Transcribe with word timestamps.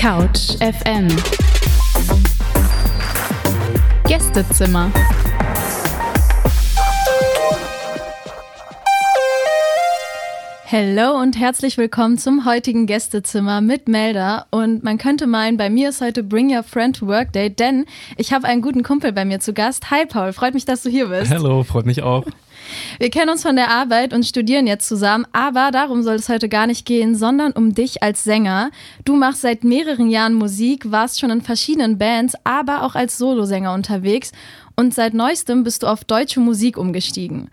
Couch 0.00 0.56
FM 0.60 1.08
Gästezimmer 4.08 4.90
Hallo 10.72 11.20
und 11.20 11.36
herzlich 11.36 11.78
willkommen 11.78 12.16
zum 12.16 12.44
heutigen 12.44 12.86
Gästezimmer 12.86 13.60
mit 13.60 13.88
Melda. 13.88 14.46
Und 14.50 14.84
man 14.84 14.98
könnte 14.98 15.26
meinen, 15.26 15.56
bei 15.56 15.68
mir 15.68 15.88
ist 15.88 16.00
heute 16.00 16.22
Bring 16.22 16.54
Your 16.54 16.62
Friend 16.62 16.94
to 16.94 17.08
Work 17.08 17.32
Day, 17.32 17.50
denn 17.50 17.86
ich 18.16 18.32
habe 18.32 18.46
einen 18.46 18.62
guten 18.62 18.84
Kumpel 18.84 19.10
bei 19.10 19.24
mir 19.24 19.40
zu 19.40 19.52
Gast. 19.52 19.90
Hi 19.90 20.06
Paul, 20.06 20.32
freut 20.32 20.54
mich, 20.54 20.66
dass 20.66 20.84
du 20.84 20.88
hier 20.88 21.08
bist. 21.08 21.32
Hallo, 21.32 21.64
freut 21.64 21.86
mich 21.86 22.04
auch. 22.04 22.24
Wir 23.00 23.10
kennen 23.10 23.30
uns 23.30 23.42
von 23.42 23.56
der 23.56 23.68
Arbeit 23.68 24.12
und 24.12 24.24
studieren 24.24 24.68
jetzt 24.68 24.86
zusammen, 24.86 25.26
aber 25.32 25.72
darum 25.72 26.04
soll 26.04 26.14
es 26.14 26.28
heute 26.28 26.48
gar 26.48 26.68
nicht 26.68 26.86
gehen, 26.86 27.16
sondern 27.16 27.50
um 27.50 27.74
dich 27.74 28.04
als 28.04 28.22
Sänger. 28.22 28.70
Du 29.04 29.16
machst 29.16 29.40
seit 29.40 29.64
mehreren 29.64 30.08
Jahren 30.08 30.34
Musik, 30.34 30.92
warst 30.92 31.18
schon 31.18 31.30
in 31.30 31.40
verschiedenen 31.40 31.98
Bands, 31.98 32.36
aber 32.44 32.84
auch 32.84 32.94
als 32.94 33.18
Solosänger 33.18 33.74
unterwegs 33.74 34.30
und 34.76 34.94
seit 34.94 35.14
neuestem 35.14 35.64
bist 35.64 35.82
du 35.82 35.88
auf 35.88 36.04
deutsche 36.04 36.38
Musik 36.38 36.78
umgestiegen. 36.78 37.50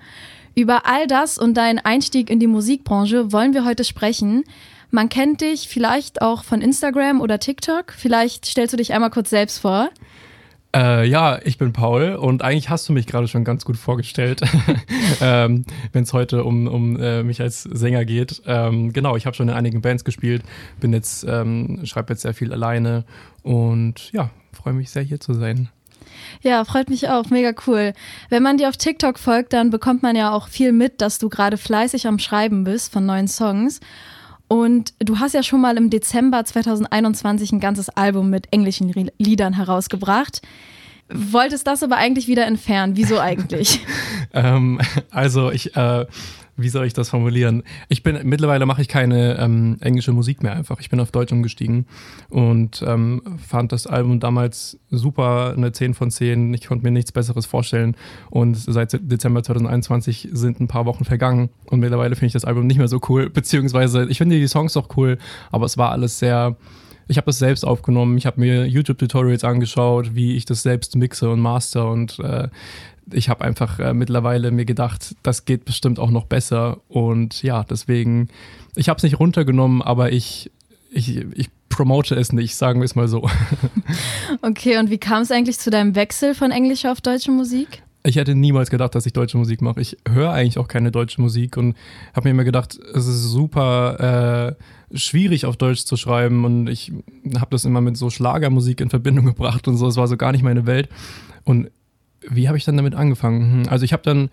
Über 0.57 0.87
all 0.87 1.05
das 1.05 1.37
und 1.37 1.53
deinen 1.53 1.77
Einstieg 1.77 2.31
in 2.31 2.39
die 2.39 2.47
Musikbranche 2.47 3.31
wollen 3.31 3.53
wir 3.53 3.63
heute 3.63 3.83
sprechen. 3.83 4.43
Man 4.89 5.07
kennt 5.07 5.41
dich 5.41 5.67
vielleicht 5.67 6.23
auch 6.23 6.43
von 6.43 6.61
Instagram 6.61 7.21
oder 7.21 7.37
TikTok. 7.37 7.93
Vielleicht 7.95 8.47
stellst 8.47 8.73
du 8.73 8.77
dich 8.77 8.91
einmal 8.91 9.11
kurz 9.11 9.29
selbst 9.29 9.59
vor. 9.59 9.91
Äh, 10.75 11.07
ja, 11.07 11.39
ich 11.43 11.59
bin 11.59 11.73
Paul 11.73 12.15
und 12.15 12.41
eigentlich 12.41 12.71
hast 12.71 12.89
du 12.89 12.93
mich 12.93 13.05
gerade 13.05 13.27
schon 13.27 13.43
ganz 13.43 13.65
gut 13.65 13.77
vorgestellt, 13.77 14.41
ähm, 15.21 15.63
wenn 15.91 16.03
es 16.03 16.13
heute 16.13 16.43
um, 16.43 16.65
um 16.65 16.99
äh, 16.99 17.21
mich 17.21 17.39
als 17.39 17.61
Sänger 17.61 18.03
geht. 18.03 18.41
Ähm, 18.47 18.93
genau, 18.93 19.15
ich 19.15 19.27
habe 19.27 19.35
schon 19.35 19.49
in 19.49 19.53
einigen 19.53 19.81
Bands 19.81 20.05
gespielt, 20.05 20.41
bin 20.79 20.91
jetzt, 20.91 21.23
ähm, 21.29 21.81
schreibe 21.85 22.13
jetzt 22.13 22.23
sehr 22.23 22.33
viel 22.33 22.51
alleine 22.51 23.05
und 23.43 24.11
ja, 24.11 24.31
freue 24.53 24.73
mich 24.73 24.89
sehr 24.89 25.03
hier 25.03 25.19
zu 25.19 25.35
sein. 25.35 25.69
Ja, 26.41 26.63
freut 26.65 26.89
mich 26.89 27.09
auch. 27.09 27.29
Mega 27.29 27.53
cool. 27.67 27.93
Wenn 28.29 28.43
man 28.43 28.57
dir 28.57 28.69
auf 28.69 28.77
TikTok 28.77 29.19
folgt, 29.19 29.53
dann 29.53 29.69
bekommt 29.69 30.03
man 30.03 30.15
ja 30.15 30.31
auch 30.31 30.47
viel 30.47 30.71
mit, 30.71 31.01
dass 31.01 31.19
du 31.19 31.29
gerade 31.29 31.57
fleißig 31.57 32.07
am 32.07 32.19
Schreiben 32.19 32.63
bist 32.63 32.91
von 32.91 33.05
neuen 33.05 33.27
Songs. 33.27 33.79
Und 34.47 34.93
du 34.99 35.19
hast 35.19 35.33
ja 35.33 35.43
schon 35.43 35.61
mal 35.61 35.77
im 35.77 35.89
Dezember 35.89 36.43
2021 36.45 37.51
ein 37.51 37.59
ganzes 37.59 37.89
Album 37.89 38.29
mit 38.29 38.47
englischen 38.51 38.93
Liedern 39.17 39.53
herausgebracht. 39.53 40.41
Wolltest 41.09 41.67
das 41.67 41.83
aber 41.83 41.97
eigentlich 41.97 42.27
wieder 42.27 42.45
entfernen. 42.45 42.97
Wieso 42.97 43.19
eigentlich? 43.19 43.79
ähm, 44.33 44.79
also 45.09 45.51
ich 45.51 45.75
äh, 45.75 46.05
wie 46.57 46.69
soll 46.69 46.85
ich 46.85 46.93
das 46.93 47.09
formulieren? 47.09 47.63
Ich 47.87 48.03
bin 48.03 48.19
mittlerweile 48.23 48.65
mache 48.65 48.81
ich 48.81 48.87
keine 48.87 49.37
ähm, 49.37 49.77
englische 49.79 50.11
Musik 50.11 50.43
mehr 50.43 50.53
einfach. 50.53 50.79
Ich 50.79 50.89
bin 50.89 50.99
auf 50.99 51.11
Deutsch 51.11 51.31
umgestiegen 51.31 51.85
und 52.29 52.83
ähm, 52.85 53.21
fand 53.47 53.71
das 53.71 53.87
Album 53.87 54.19
damals 54.19 54.79
super, 54.89 55.53
eine 55.55 55.71
10 55.71 55.93
von 55.93 56.11
10. 56.11 56.53
Ich 56.55 56.67
konnte 56.67 56.83
mir 56.83 56.91
nichts 56.91 57.11
Besseres 57.11 57.45
vorstellen. 57.45 57.95
Und 58.29 58.55
seit 58.55 58.99
Dezember 59.09 59.43
2021 59.43 60.29
sind 60.31 60.59
ein 60.59 60.67
paar 60.67 60.85
Wochen 60.85 61.05
vergangen 61.05 61.49
und 61.65 61.79
mittlerweile 61.79 62.15
finde 62.15 62.27
ich 62.27 62.33
das 62.33 62.45
Album 62.45 62.67
nicht 62.67 62.77
mehr 62.77 62.87
so 62.87 62.99
cool. 63.07 63.29
Beziehungsweise 63.29 64.07
ich 64.09 64.17
finde 64.17 64.37
die 64.37 64.47
Songs 64.47 64.75
auch 64.75 64.89
cool, 64.97 65.17
aber 65.51 65.65
es 65.65 65.77
war 65.77 65.91
alles 65.91 66.19
sehr 66.19 66.57
ich 67.09 67.17
habe 67.17 67.25
das 67.25 67.39
selbst 67.39 67.65
aufgenommen, 67.65 68.17
ich 68.17 68.25
habe 68.25 68.39
mir 68.39 68.67
YouTube-Tutorials 68.67 69.43
angeschaut, 69.43 70.13
wie 70.13 70.35
ich 70.35 70.45
das 70.45 70.61
selbst 70.61 70.95
mixe 70.95 71.29
und 71.29 71.39
master 71.39 71.89
und 71.89 72.19
äh, 72.19 72.49
ich 73.11 73.29
habe 73.29 73.43
einfach 73.43 73.79
äh, 73.79 73.93
mittlerweile 73.93 74.51
mir 74.51 74.65
gedacht, 74.65 75.15
das 75.23 75.45
geht 75.45 75.65
bestimmt 75.65 75.99
auch 75.99 76.11
noch 76.11 76.25
besser. 76.25 76.79
Und 76.87 77.43
ja, 77.43 77.63
deswegen, 77.63 78.29
ich 78.75 78.89
habe 78.89 78.97
es 78.97 79.03
nicht 79.03 79.19
runtergenommen, 79.19 79.81
aber 79.81 80.11
ich, 80.11 80.51
ich, 80.91 81.17
ich 81.35 81.49
promote 81.69 82.15
es 82.15 82.33
nicht, 82.33 82.55
sagen 82.55 82.79
wir 82.79 82.85
es 82.85 82.95
mal 82.95 83.07
so. 83.07 83.29
Okay, 84.41 84.77
und 84.77 84.89
wie 84.89 84.97
kam 84.97 85.21
es 85.21 85.31
eigentlich 85.31 85.57
zu 85.57 85.69
deinem 85.69 85.95
Wechsel 85.95 86.35
von 86.35 86.51
englischer 86.51 86.91
auf 86.91 87.01
deutsche 87.01 87.31
Musik? 87.31 87.81
Ich 88.03 88.15
hätte 88.15 88.35
niemals 88.35 88.69
gedacht, 88.69 88.95
dass 88.95 89.05
ich 89.05 89.13
deutsche 89.13 89.37
Musik 89.37 89.61
mache. 89.61 89.81
Ich 89.81 89.97
höre 90.07 90.31
eigentlich 90.31 90.57
auch 90.57 90.67
keine 90.67 90.91
deutsche 90.91 91.19
Musik 91.19 91.57
und 91.57 91.75
habe 92.13 92.27
mir 92.27 92.31
immer 92.31 92.43
gedacht, 92.43 92.77
es 92.93 93.07
ist 93.07 93.23
super 93.23 94.55
äh, 94.91 94.97
schwierig 94.97 95.45
auf 95.45 95.57
Deutsch 95.57 95.83
zu 95.83 95.97
schreiben 95.97 96.45
und 96.45 96.67
ich 96.67 96.93
habe 97.35 97.47
das 97.51 97.65
immer 97.65 97.81
mit 97.81 97.97
so 97.97 98.09
Schlagermusik 98.09 98.79
in 98.81 98.89
Verbindung 98.89 99.25
gebracht 99.33 99.67
und 99.67 99.77
so. 99.77 99.87
Es 99.87 99.97
war 99.97 100.07
so 100.07 100.17
gar 100.17 100.31
nicht 100.31 100.43
meine 100.43 100.65
Welt. 100.65 100.89
Und 101.43 101.69
wie 102.21 102.47
habe 102.47 102.57
ich 102.57 102.65
dann 102.65 102.77
damit 102.77 102.95
angefangen? 102.95 103.63
Hm, 103.65 103.69
also 103.69 103.85
ich 103.85 103.93
habe 103.93 104.03
dann 104.03 104.29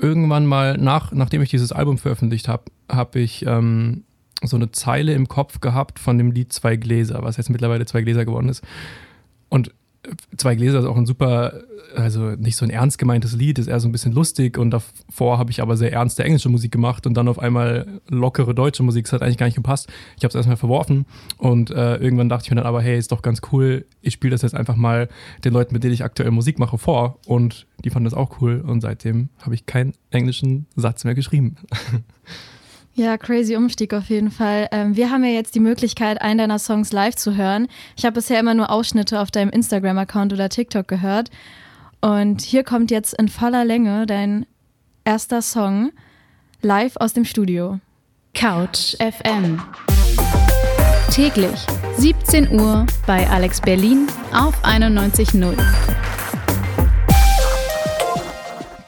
irgendwann 0.00 0.46
mal, 0.46 0.76
nach, 0.78 1.12
nachdem 1.12 1.42
ich 1.42 1.50
dieses 1.50 1.72
Album 1.72 1.98
veröffentlicht 1.98 2.48
habe, 2.48 2.64
habe 2.90 3.20
ich 3.20 3.46
ähm, 3.46 4.04
so 4.42 4.56
eine 4.56 4.72
Zeile 4.72 5.14
im 5.14 5.28
Kopf 5.28 5.60
gehabt 5.60 5.98
von 5.98 6.18
dem 6.18 6.32
Lied 6.32 6.52
Zwei 6.52 6.76
Gläser, 6.76 7.22
was 7.22 7.36
jetzt 7.36 7.50
mittlerweile 7.50 7.86
Zwei 7.86 8.02
Gläser 8.02 8.24
geworden 8.24 8.48
ist. 8.48 8.62
Und 9.48 9.72
Zwei 10.36 10.56
Gläser 10.56 10.80
ist 10.80 10.84
auch 10.84 10.96
ein 10.96 11.06
super, 11.06 11.62
also 11.94 12.30
nicht 12.30 12.56
so 12.56 12.64
ein 12.64 12.70
ernst 12.70 12.98
gemeintes 12.98 13.34
Lied, 13.34 13.58
ist 13.58 13.68
eher 13.68 13.78
so 13.78 13.88
ein 13.88 13.92
bisschen 13.92 14.12
lustig 14.12 14.58
und 14.58 14.70
davor 14.70 15.38
habe 15.38 15.52
ich 15.52 15.62
aber 15.62 15.76
sehr 15.76 15.92
ernste 15.92 16.24
englische 16.24 16.48
Musik 16.48 16.72
gemacht 16.72 17.06
und 17.06 17.14
dann 17.14 17.28
auf 17.28 17.38
einmal 17.38 17.86
lockere 18.08 18.52
deutsche 18.54 18.82
Musik, 18.82 19.04
das 19.04 19.12
hat 19.12 19.22
eigentlich 19.22 19.38
gar 19.38 19.46
nicht 19.46 19.54
gepasst. 19.54 19.88
Ich 20.16 20.24
habe 20.24 20.30
es 20.30 20.34
erstmal 20.34 20.56
verworfen 20.56 21.06
und 21.38 21.70
äh, 21.70 21.96
irgendwann 21.96 22.28
dachte 22.28 22.46
ich 22.46 22.50
mir 22.50 22.56
dann 22.56 22.66
aber, 22.66 22.82
hey, 22.82 22.98
ist 22.98 23.12
doch 23.12 23.22
ganz 23.22 23.42
cool, 23.52 23.84
ich 24.00 24.14
spiele 24.14 24.32
das 24.32 24.42
jetzt 24.42 24.54
einfach 24.54 24.76
mal 24.76 25.08
den 25.44 25.52
Leuten, 25.52 25.72
mit 25.72 25.84
denen 25.84 25.94
ich 25.94 26.02
aktuell 26.02 26.32
Musik 26.32 26.58
mache, 26.58 26.78
vor 26.78 27.18
und 27.26 27.66
die 27.84 27.90
fanden 27.90 28.06
das 28.06 28.14
auch 28.14 28.40
cool 28.40 28.60
und 28.60 28.80
seitdem 28.80 29.28
habe 29.40 29.54
ich 29.54 29.66
keinen 29.66 29.92
englischen 30.10 30.66
Satz 30.74 31.04
mehr 31.04 31.14
geschrieben. 31.14 31.56
Ja, 32.94 33.16
crazy 33.16 33.56
Umstieg 33.56 33.94
auf 33.94 34.10
jeden 34.10 34.30
Fall. 34.30 34.68
Ähm, 34.70 34.96
wir 34.96 35.10
haben 35.10 35.24
ja 35.24 35.30
jetzt 35.30 35.54
die 35.54 35.60
Möglichkeit, 35.60 36.20
einen 36.20 36.38
deiner 36.38 36.58
Songs 36.58 36.92
live 36.92 37.16
zu 37.16 37.36
hören. 37.36 37.68
Ich 37.96 38.04
habe 38.04 38.14
bisher 38.14 38.38
immer 38.38 38.54
nur 38.54 38.70
Ausschnitte 38.70 39.20
auf 39.20 39.30
deinem 39.30 39.50
Instagram-Account 39.50 40.32
oder 40.32 40.50
TikTok 40.50 40.88
gehört. 40.88 41.30
Und 42.02 42.42
hier 42.42 42.64
kommt 42.64 42.90
jetzt 42.90 43.14
in 43.14 43.28
voller 43.28 43.64
Länge 43.64 44.06
dein 44.06 44.44
erster 45.04 45.40
Song 45.40 45.92
live 46.60 46.96
aus 46.96 47.14
dem 47.14 47.24
Studio. 47.24 47.80
Couch 48.34 48.96
FM. 48.98 49.60
Täglich 51.10 51.66
17 51.98 52.58
Uhr 52.58 52.86
bei 53.06 53.28
Alex 53.28 53.60
Berlin 53.60 54.06
auf 54.32 54.54
91.0. 54.64 56.01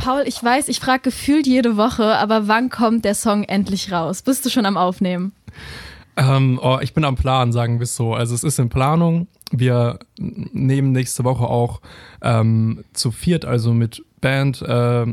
Paul, 0.04 0.24
ich 0.26 0.44
weiß, 0.44 0.68
ich 0.68 0.80
frage 0.80 1.04
gefühlt 1.04 1.46
jede 1.46 1.78
Woche, 1.78 2.04
aber 2.18 2.46
wann 2.46 2.68
kommt 2.68 3.06
der 3.06 3.14
Song 3.14 3.42
endlich 3.44 3.90
raus? 3.90 4.20
Bist 4.20 4.44
du 4.44 4.50
schon 4.50 4.66
am 4.66 4.76
Aufnehmen? 4.76 5.32
Ähm, 6.18 6.60
oh, 6.62 6.78
ich 6.82 6.92
bin 6.92 7.06
am 7.06 7.16
Plan, 7.16 7.52
sagen 7.52 7.78
wir 7.78 7.84
es 7.84 7.96
so. 7.96 8.12
Also 8.12 8.34
es 8.34 8.44
ist 8.44 8.58
in 8.58 8.68
Planung. 8.68 9.28
Wir 9.50 9.98
nehmen 10.18 10.92
nächste 10.92 11.24
Woche 11.24 11.44
auch 11.44 11.80
ähm, 12.20 12.84
zu 12.92 13.12
viert, 13.12 13.46
also 13.46 13.72
mit 13.72 14.04
Band, 14.20 14.60
äh, 14.60 15.06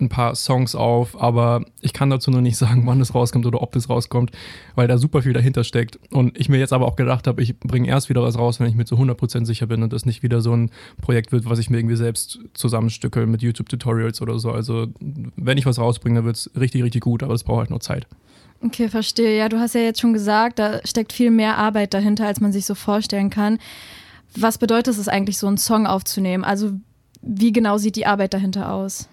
ein 0.00 0.08
paar 0.08 0.34
Songs 0.34 0.74
auf, 0.74 1.20
aber 1.20 1.64
ich 1.80 1.92
kann 1.92 2.10
dazu 2.10 2.30
noch 2.30 2.40
nicht 2.40 2.56
sagen, 2.56 2.86
wann 2.86 3.00
es 3.00 3.14
rauskommt 3.14 3.46
oder 3.46 3.62
ob 3.62 3.76
es 3.76 3.88
rauskommt, 3.88 4.30
weil 4.74 4.88
da 4.88 4.98
super 4.98 5.22
viel 5.22 5.32
dahinter 5.32 5.64
steckt. 5.64 5.98
Und 6.10 6.38
ich 6.38 6.48
mir 6.48 6.58
jetzt 6.58 6.72
aber 6.72 6.86
auch 6.86 6.96
gedacht 6.96 7.26
habe, 7.26 7.42
ich 7.42 7.58
bringe 7.58 7.88
erst 7.88 8.08
wieder 8.08 8.22
was 8.22 8.38
raus, 8.38 8.60
wenn 8.60 8.68
ich 8.68 8.74
mir 8.74 8.84
zu 8.84 8.96
100% 8.96 9.46
sicher 9.46 9.66
bin 9.66 9.82
und 9.82 9.92
das 9.92 10.06
nicht 10.06 10.22
wieder 10.22 10.40
so 10.40 10.54
ein 10.54 10.70
Projekt 11.00 11.32
wird, 11.32 11.48
was 11.48 11.58
ich 11.58 11.70
mir 11.70 11.78
irgendwie 11.78 11.96
selbst 11.96 12.40
zusammenstücke 12.54 13.26
mit 13.26 13.42
YouTube-Tutorials 13.42 14.22
oder 14.22 14.38
so. 14.38 14.50
Also 14.50 14.88
wenn 15.36 15.58
ich 15.58 15.66
was 15.66 15.78
rausbringe, 15.78 16.16
dann 16.16 16.24
wird 16.24 16.36
es 16.36 16.50
richtig, 16.58 16.82
richtig 16.82 17.02
gut, 17.02 17.22
aber 17.22 17.34
es 17.34 17.44
braucht 17.44 17.60
halt 17.60 17.70
nur 17.70 17.80
Zeit. 17.80 18.06
Okay, 18.62 18.88
verstehe. 18.88 19.38
Ja, 19.38 19.48
du 19.48 19.58
hast 19.58 19.74
ja 19.74 19.80
jetzt 19.80 20.00
schon 20.00 20.12
gesagt, 20.12 20.58
da 20.58 20.80
steckt 20.84 21.12
viel 21.12 21.30
mehr 21.30 21.56
Arbeit 21.56 21.94
dahinter, 21.94 22.26
als 22.26 22.40
man 22.40 22.52
sich 22.52 22.66
so 22.66 22.74
vorstellen 22.74 23.30
kann. 23.30 23.58
Was 24.36 24.58
bedeutet 24.58 24.96
es 24.98 25.08
eigentlich, 25.08 25.38
so 25.38 25.46
einen 25.46 25.56
Song 25.56 25.86
aufzunehmen? 25.86 26.44
Also 26.44 26.72
wie 27.22 27.52
genau 27.52 27.78
sieht 27.78 27.96
die 27.96 28.06
Arbeit 28.06 28.34
dahinter 28.34 28.72
aus? 28.72 29.08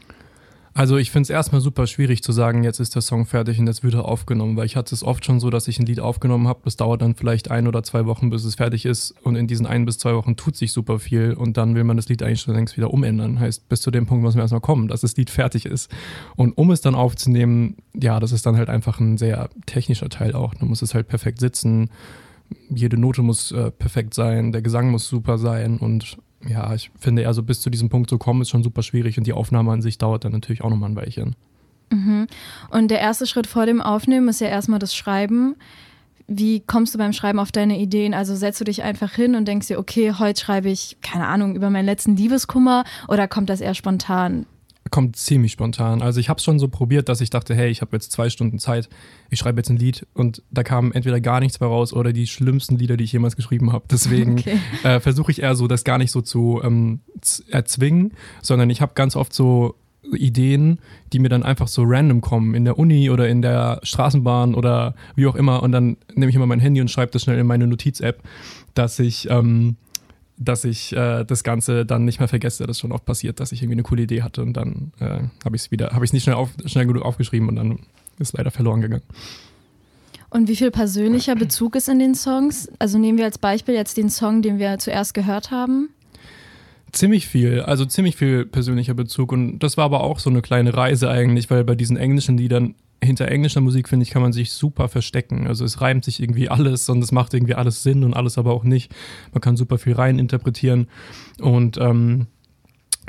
Also 0.77 0.97
ich 0.97 1.09
finde 1.09 1.23
es 1.23 1.31
erstmal 1.31 1.59
super 1.59 1.87
schwierig 1.87 2.21
zu 2.21 2.31
sagen, 2.31 2.63
jetzt 2.63 2.79
ist 2.79 2.93
der 2.93 3.01
Song 3.01 3.25
fertig 3.25 3.57
und 3.57 3.65
jetzt 3.65 3.83
wird 3.83 3.95
er 3.95 4.05
aufgenommen, 4.05 4.55
weil 4.57 4.67
ich 4.67 4.75
hatte 4.75 4.93
es 4.93 5.03
oft 5.03 5.25
schon 5.25 5.39
so, 5.39 5.49
dass 5.49 5.67
ich 5.67 5.79
ein 5.79 5.87
Lied 5.87 5.99
aufgenommen 5.99 6.47
habe, 6.47 6.59
das 6.65 6.75
dauert 6.75 7.01
dann 7.01 7.15
vielleicht 7.15 7.49
ein 7.49 7.65
oder 7.67 7.81
zwei 7.81 8.05
Wochen, 8.05 8.29
bis 8.29 8.45
es 8.45 8.53
fertig 8.53 8.85
ist 8.85 9.15
und 9.23 9.35
in 9.35 9.47
diesen 9.47 9.65
ein 9.65 9.85
bis 9.85 9.97
zwei 9.97 10.13
Wochen 10.13 10.35
tut 10.35 10.55
sich 10.55 10.71
super 10.71 10.99
viel 10.99 11.33
und 11.33 11.57
dann 11.57 11.73
will 11.73 11.83
man 11.83 11.97
das 11.97 12.09
Lied 12.09 12.21
eigentlich 12.21 12.41
schon 12.41 12.53
längst 12.53 12.77
wieder 12.77 12.93
umändern. 12.93 13.39
Heißt, 13.39 13.67
bis 13.69 13.81
zu 13.81 13.89
dem 13.89 14.05
Punkt 14.05 14.23
muss 14.23 14.35
man 14.35 14.43
erstmal 14.43 14.61
kommen, 14.61 14.87
dass 14.87 15.01
das 15.01 15.17
Lied 15.17 15.31
fertig 15.31 15.65
ist. 15.65 15.89
Und 16.35 16.55
um 16.59 16.69
es 16.69 16.79
dann 16.79 16.93
aufzunehmen, 16.93 17.77
ja, 17.95 18.19
das 18.19 18.31
ist 18.31 18.45
dann 18.45 18.55
halt 18.55 18.69
einfach 18.69 18.99
ein 18.99 19.17
sehr 19.17 19.49
technischer 19.65 20.09
Teil 20.09 20.33
auch. 20.33 20.53
Da 20.53 20.67
muss 20.67 20.83
es 20.83 20.93
halt 20.93 21.07
perfekt 21.07 21.39
sitzen, 21.39 21.89
jede 22.69 22.99
Note 22.99 23.23
muss 23.23 23.51
äh, 23.51 23.71
perfekt 23.71 24.13
sein, 24.13 24.51
der 24.51 24.61
Gesang 24.61 24.91
muss 24.91 25.07
super 25.07 25.39
sein 25.39 25.79
und 25.79 26.19
ja, 26.47 26.73
ich 26.73 26.91
finde 26.99 27.23
eher 27.23 27.33
so 27.33 27.43
bis 27.43 27.61
zu 27.61 27.69
diesem 27.69 27.89
Punkt 27.89 28.09
zu 28.09 28.17
kommen, 28.17 28.41
ist 28.41 28.49
schon 28.49 28.63
super 28.63 28.83
schwierig 28.83 29.17
und 29.17 29.27
die 29.27 29.33
Aufnahme 29.33 29.71
an 29.71 29.81
sich 29.81 29.97
dauert 29.97 30.25
dann 30.25 30.31
natürlich 30.31 30.63
auch 30.63 30.69
nochmal 30.69 30.89
ein 30.89 30.95
Weilchen. 30.95 31.35
Mhm. 31.91 32.27
Und 32.69 32.89
der 32.89 32.99
erste 32.99 33.27
Schritt 33.27 33.47
vor 33.47 33.65
dem 33.65 33.81
Aufnehmen 33.81 34.27
ist 34.27 34.41
ja 34.41 34.47
erstmal 34.47 34.79
das 34.79 34.95
Schreiben. 34.95 35.55
Wie 36.27 36.59
kommst 36.59 36.93
du 36.93 36.97
beim 36.97 37.13
Schreiben 37.13 37.39
auf 37.39 37.53
deine 37.53 37.79
Ideen? 37.79 38.13
Also 38.13 38.35
setzt 38.35 38.59
du 38.59 38.65
dich 38.65 38.83
einfach 38.83 39.13
hin 39.13 39.35
und 39.35 39.47
denkst 39.47 39.67
dir, 39.67 39.79
okay, 39.79 40.13
heute 40.19 40.41
schreibe 40.41 40.69
ich, 40.69 40.97
keine 41.01 41.27
Ahnung, 41.27 41.55
über 41.55 41.69
meinen 41.69 41.85
letzten 41.85 42.17
Liebeskummer 42.17 42.83
oder 43.07 43.27
kommt 43.27 43.49
das 43.49 43.61
eher 43.61 43.73
spontan? 43.73 44.45
Kommt 44.89 45.15
ziemlich 45.15 45.51
spontan. 45.51 46.01
Also 46.01 46.19
ich 46.19 46.29
habe 46.29 46.37
es 46.37 46.43
schon 46.43 46.59
so 46.59 46.67
probiert, 46.67 47.09
dass 47.09 47.21
ich 47.21 47.29
dachte, 47.29 47.55
hey, 47.55 47.69
ich 47.69 47.81
habe 47.81 47.95
jetzt 47.95 48.11
zwei 48.11 48.29
Stunden 48.29 48.59
Zeit, 48.59 48.89
ich 49.29 49.39
schreibe 49.39 49.59
jetzt 49.59 49.69
ein 49.69 49.77
Lied 49.77 50.05
und 50.13 50.43
da 50.51 50.63
kam 50.63 50.91
entweder 50.91 51.19
gar 51.19 51.39
nichts 51.39 51.59
mehr 51.59 51.69
raus 51.69 51.93
oder 51.93 52.13
die 52.13 52.27
schlimmsten 52.27 52.77
Lieder, 52.77 52.97
die 52.97 53.03
ich 53.03 53.11
jemals 53.11 53.35
geschrieben 53.35 53.73
habe. 53.73 53.85
Deswegen 53.89 54.33
okay. 54.39 54.59
äh, 54.83 54.99
versuche 54.99 55.31
ich 55.31 55.41
eher 55.41 55.55
so, 55.55 55.67
das 55.67 55.83
gar 55.83 55.97
nicht 55.97 56.11
so 56.11 56.21
zu 56.21 56.61
ähm, 56.63 57.01
erzwingen, 57.49 58.13
sondern 58.41 58.69
ich 58.69 58.81
habe 58.81 58.93
ganz 58.95 59.15
oft 59.15 59.33
so 59.33 59.75
Ideen, 60.13 60.79
die 61.11 61.19
mir 61.19 61.29
dann 61.29 61.43
einfach 61.43 61.67
so 61.67 61.83
random 61.85 62.21
kommen, 62.21 62.53
in 62.53 62.65
der 62.65 62.79
Uni 62.79 63.09
oder 63.09 63.27
in 63.27 63.41
der 63.41 63.79
Straßenbahn 63.83 64.55
oder 64.55 64.95
wie 65.15 65.27
auch 65.27 65.35
immer. 65.35 65.63
Und 65.63 65.71
dann 65.71 65.97
nehme 66.13 66.29
ich 66.29 66.35
immer 66.35 66.45
mein 66.45 66.59
Handy 66.59 66.81
und 66.81 66.89
schreibe 66.89 67.11
das 67.11 67.23
schnell 67.23 67.39
in 67.39 67.47
meine 67.47 67.67
Notiz-App, 67.67 68.21
dass 68.73 68.99
ich 68.99 69.29
ähm, 69.29 69.75
dass 70.37 70.63
ich 70.63 70.95
äh, 70.95 71.23
das 71.23 71.43
Ganze 71.43 71.85
dann 71.85 72.05
nicht 72.05 72.19
mehr 72.19 72.27
vergesse. 72.27 72.65
Das 72.67 72.77
ist 72.77 72.81
schon 72.81 72.91
oft 72.91 73.05
passiert, 73.05 73.39
dass 73.39 73.51
ich 73.51 73.61
irgendwie 73.61 73.75
eine 73.75 73.83
coole 73.83 74.03
Idee 74.03 74.21
hatte 74.21 74.41
und 74.41 74.53
dann 74.53 74.91
äh, 74.99 75.19
habe 75.43 75.55
ich 75.55 75.63
es 75.63 75.71
wieder, 75.71 75.91
habe 75.91 76.05
ich 76.05 76.09
es 76.09 76.13
nicht 76.13 76.23
schnell, 76.23 76.35
auf, 76.35 76.49
schnell 76.65 76.85
genug 76.85 77.03
aufgeschrieben 77.03 77.49
und 77.49 77.55
dann 77.55 77.79
ist 78.19 78.37
leider 78.37 78.51
verloren 78.51 78.81
gegangen. 78.81 79.03
Und 80.29 80.47
wie 80.49 80.55
viel 80.55 80.71
persönlicher 80.71 81.35
Bezug 81.35 81.75
ist 81.75 81.87
in 81.87 81.99
den 81.99 82.13
Songs? 82.13 82.69
Also 82.79 82.97
nehmen 82.97 83.17
wir 83.17 83.25
als 83.25 83.37
Beispiel 83.37 83.75
jetzt 83.75 83.97
den 83.97 84.09
Song, 84.09 84.41
den 84.41 84.59
wir 84.59 84.77
zuerst 84.77 85.13
gehört 85.13 85.51
haben. 85.51 85.89
Ziemlich 86.91 87.27
viel, 87.27 87.61
also 87.61 87.85
ziemlich 87.85 88.17
viel 88.17 88.45
persönlicher 88.45 88.93
Bezug. 88.93 89.31
Und 89.31 89.59
das 89.59 89.77
war 89.77 89.85
aber 89.85 90.01
auch 90.01 90.19
so 90.19 90.29
eine 90.29 90.41
kleine 90.41 90.73
Reise 90.73 91.09
eigentlich, 91.09 91.49
weil 91.49 91.63
bei 91.63 91.75
diesen 91.75 91.97
englischen 91.97 92.37
Liedern 92.37 92.75
hinter 93.03 93.27
englischer 93.27 93.61
Musik, 93.61 93.89
finde 93.89 94.03
ich, 94.03 94.09
kann 94.09 94.21
man 94.21 94.33
sich 94.33 94.51
super 94.51 94.89
verstecken. 94.89 95.47
Also 95.47 95.65
es 95.65 95.81
reimt 95.81 96.03
sich 96.03 96.21
irgendwie 96.21 96.49
alles 96.49 96.89
und 96.89 97.01
es 97.03 97.11
macht 97.11 97.33
irgendwie 97.33 97.55
alles 97.55 97.83
Sinn 97.83 98.03
und 98.03 98.13
alles 98.13 98.37
aber 98.37 98.53
auch 98.53 98.63
nicht. 98.63 98.93
Man 99.33 99.41
kann 99.41 99.57
super 99.57 99.77
viel 99.77 99.93
rein 99.93 100.19
interpretieren. 100.19 100.87
Und 101.39 101.77
ähm, 101.77 102.27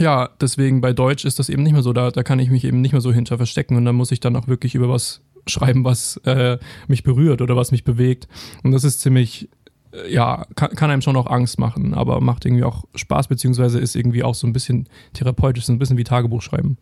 ja, 0.00 0.28
deswegen 0.40 0.80
bei 0.80 0.92
Deutsch 0.92 1.24
ist 1.24 1.38
das 1.38 1.48
eben 1.48 1.62
nicht 1.62 1.72
mehr 1.72 1.82
so. 1.82 1.92
Da, 1.92 2.10
da 2.10 2.22
kann 2.22 2.38
ich 2.38 2.50
mich 2.50 2.64
eben 2.64 2.80
nicht 2.80 2.92
mehr 2.92 3.00
so 3.00 3.12
hinter 3.12 3.36
verstecken 3.36 3.76
und 3.76 3.84
da 3.84 3.92
muss 3.92 4.12
ich 4.12 4.20
dann 4.20 4.36
auch 4.36 4.46
wirklich 4.46 4.74
über 4.74 4.88
was 4.88 5.22
schreiben, 5.46 5.84
was 5.84 6.18
äh, 6.24 6.58
mich 6.86 7.02
berührt 7.02 7.40
oder 7.40 7.56
was 7.56 7.72
mich 7.72 7.84
bewegt. 7.84 8.28
Und 8.62 8.72
das 8.72 8.84
ist 8.84 9.00
ziemlich, 9.00 9.48
äh, 9.92 10.12
ja, 10.12 10.46
kann, 10.54 10.70
kann, 10.70 10.90
einem 10.90 11.02
schon 11.02 11.16
auch 11.16 11.26
Angst 11.26 11.58
machen, 11.58 11.94
aber 11.94 12.20
macht 12.20 12.44
irgendwie 12.44 12.64
auch 12.64 12.84
Spaß, 12.94 13.28
beziehungsweise 13.28 13.78
ist 13.78 13.96
irgendwie 13.96 14.22
auch 14.22 14.34
so 14.34 14.46
ein 14.46 14.52
bisschen 14.52 14.88
therapeutisch, 15.14 15.64
so 15.64 15.72
ein 15.72 15.78
bisschen 15.78 15.96
wie 15.96 16.04
Tagebuch 16.04 16.42
schreiben. 16.42 16.76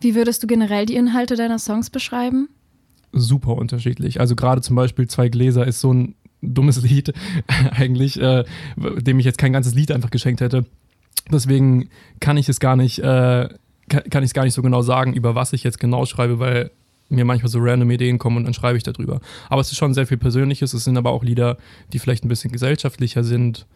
Wie 0.00 0.14
würdest 0.14 0.42
du 0.42 0.46
generell 0.46 0.86
die 0.86 0.96
Inhalte 0.96 1.36
deiner 1.36 1.58
Songs 1.58 1.90
beschreiben? 1.90 2.48
Super 3.12 3.56
unterschiedlich. 3.56 4.20
Also 4.20 4.36
gerade 4.36 4.62
zum 4.62 4.76
Beispiel 4.76 5.08
Zwei 5.08 5.28
Gläser 5.28 5.66
ist 5.66 5.80
so 5.80 5.92
ein 5.92 6.14
dummes 6.42 6.82
Lied 6.82 7.12
eigentlich, 7.70 8.20
äh, 8.20 8.44
dem 8.76 9.18
ich 9.18 9.26
jetzt 9.26 9.38
kein 9.38 9.52
ganzes 9.52 9.74
Lied 9.74 9.90
einfach 9.90 10.10
geschenkt 10.10 10.40
hätte. 10.40 10.64
Deswegen 11.30 11.90
kann 12.18 12.36
ich 12.36 12.48
es 12.48 12.60
gar 12.60 12.76
nicht, 12.76 12.98
äh, 12.98 13.48
kann, 13.88 14.22
ich 14.22 14.30
es 14.30 14.34
gar 14.34 14.44
nicht 14.44 14.54
so 14.54 14.62
genau 14.62 14.82
sagen, 14.82 15.12
über 15.12 15.34
was 15.34 15.52
ich 15.52 15.64
jetzt 15.64 15.78
genau 15.78 16.06
schreibe, 16.06 16.38
weil 16.38 16.70
mir 17.10 17.24
manchmal 17.24 17.50
so 17.50 17.58
random 17.60 17.90
Ideen 17.90 18.18
kommen 18.18 18.38
und 18.38 18.44
dann 18.44 18.54
schreibe 18.54 18.78
ich 18.78 18.84
darüber. 18.84 19.20
Aber 19.48 19.60
es 19.60 19.70
ist 19.70 19.76
schon 19.76 19.94
sehr 19.94 20.06
viel 20.06 20.16
Persönliches. 20.16 20.72
Es 20.72 20.84
sind 20.84 20.96
aber 20.96 21.10
auch 21.10 21.24
Lieder, 21.24 21.58
die 21.92 21.98
vielleicht 21.98 22.24
ein 22.24 22.28
bisschen 22.28 22.52
gesellschaftlicher 22.52 23.24
sind 23.24 23.66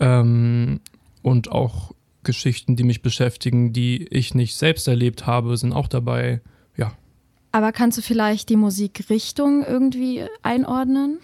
ähm, 0.00 0.80
und 1.22 1.50
auch 1.50 1.94
Geschichten, 2.26 2.76
die 2.76 2.84
mich 2.84 3.00
beschäftigen, 3.00 3.72
die 3.72 4.06
ich 4.10 4.34
nicht 4.34 4.54
selbst 4.56 4.86
erlebt 4.86 5.26
habe, 5.26 5.56
sind 5.56 5.72
auch 5.72 5.88
dabei. 5.88 6.42
Ja. 6.76 6.92
Aber 7.52 7.72
kannst 7.72 7.96
du 7.96 8.02
vielleicht 8.02 8.50
die 8.50 8.56
Musikrichtung 8.56 9.64
irgendwie 9.64 10.24
einordnen? 10.42 11.18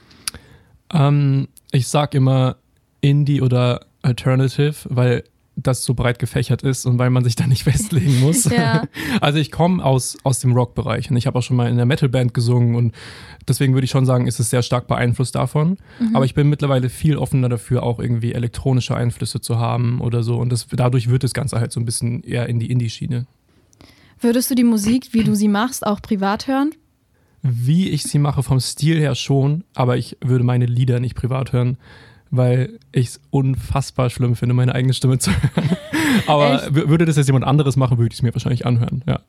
Ähm, 0.91 1.49
ich 1.73 1.89
sag 1.89 2.15
immer 2.15 2.57
Indie 3.03 3.43
oder 3.43 3.85
Alternative, 4.01 4.75
weil 4.85 5.25
das 5.57 5.85
so 5.85 5.95
breit 5.95 6.19
gefächert 6.19 6.63
ist 6.63 6.87
und 6.87 6.99
weil 6.99 7.11
man 7.11 7.25
sich 7.25 7.37
da 7.37 7.47
nicht 7.47 7.65
festlegen 7.65 8.21
muss. 8.21 8.45
ja. 8.45 8.85
Also 9.21 9.39
ich 9.39 9.51
komme 9.51 9.85
aus, 9.85 10.17
aus 10.23 10.41
dem 10.41 10.53
Rock-Bereich 10.53 11.11
und 11.11 11.17
ich 11.17 11.27
habe 11.27 11.39
auch 11.39 11.43
schon 11.43 11.57
mal 11.57 11.69
in 11.69 11.77
der 11.77 11.87
Metal-Band 11.87 12.33
gesungen 12.33 12.75
und 12.75 12.95
deswegen 13.47 13.75
würde 13.75 13.85
ich 13.85 13.91
schon 13.91 14.07
sagen, 14.07 14.27
ist 14.27 14.41
es 14.41 14.51
sehr 14.51 14.63
stark 14.63 14.87
beeinflusst 14.87 15.35
davon. 15.35 15.79
Mhm. 16.01 16.17
Aber 16.17 16.25
ich 16.25 16.35
bin 16.35 16.49
mittlerweile 16.49 16.89
viel 16.89 17.17
offener 17.17 17.49
dafür, 17.49 17.83
auch 17.83 17.99
irgendwie 17.99 18.33
elektronische 18.33 18.95
Einflüsse 18.95 19.41
zu 19.41 19.59
haben 19.59 20.01
oder 20.01 20.23
so 20.23 20.39
und 20.39 20.51
das, 20.51 20.67
dadurch 20.71 21.11
wird 21.11 21.23
das 21.23 21.35
Ganze 21.35 21.61
halt 21.61 21.73
so 21.73 21.81
ein 21.81 21.85
bisschen 21.85 22.23
eher 22.23 22.49
in 22.49 22.59
die 22.59 22.71
Indie-Schiene. 22.71 23.27
Würdest 24.21 24.51
du 24.51 24.55
die 24.55 24.65
Musik, 24.65 25.09
wie 25.13 25.25
du 25.25 25.35
sie 25.35 25.49
machst, 25.49 25.87
auch 25.87 26.01
privat 26.01 26.47
hören? 26.47 26.71
Wie 27.43 27.89
ich 27.89 28.05
sie 28.05 28.21
mache, 28.21 28.45
vom 28.45 28.61
Stil 28.61 29.01
her 29.01 29.17
schon, 29.17 29.65
aber 29.75 29.97
ich 29.97 30.17
würde 30.21 30.45
meine 30.45 30.67
Lieder 30.67 31.01
nicht 31.01 31.17
privat 31.17 31.53
hören 31.53 31.77
weil 32.33 32.81
ich 32.91 33.09
es 33.09 33.21
unfassbar 33.31 34.11
schlimm 34.11 34.35
finde, 34.35 34.55
meine 34.55 34.75
eigene 34.75 34.95
Stimme 34.95 35.19
zu 35.19 35.31
hören. 35.31 35.77
Aber 36.27 36.55
Echt? 36.55 36.75
würde 36.75 37.05
das 37.05 37.17
jetzt 37.17 37.27
jemand 37.29 37.45
anderes 37.45 37.77
machen, 37.77 37.99
würde 37.99 38.13
ich 38.13 38.19
es 38.19 38.23
mir 38.23 38.35
wahrscheinlich 38.35 38.67
anhören, 38.67 39.05
ja. 39.07 39.21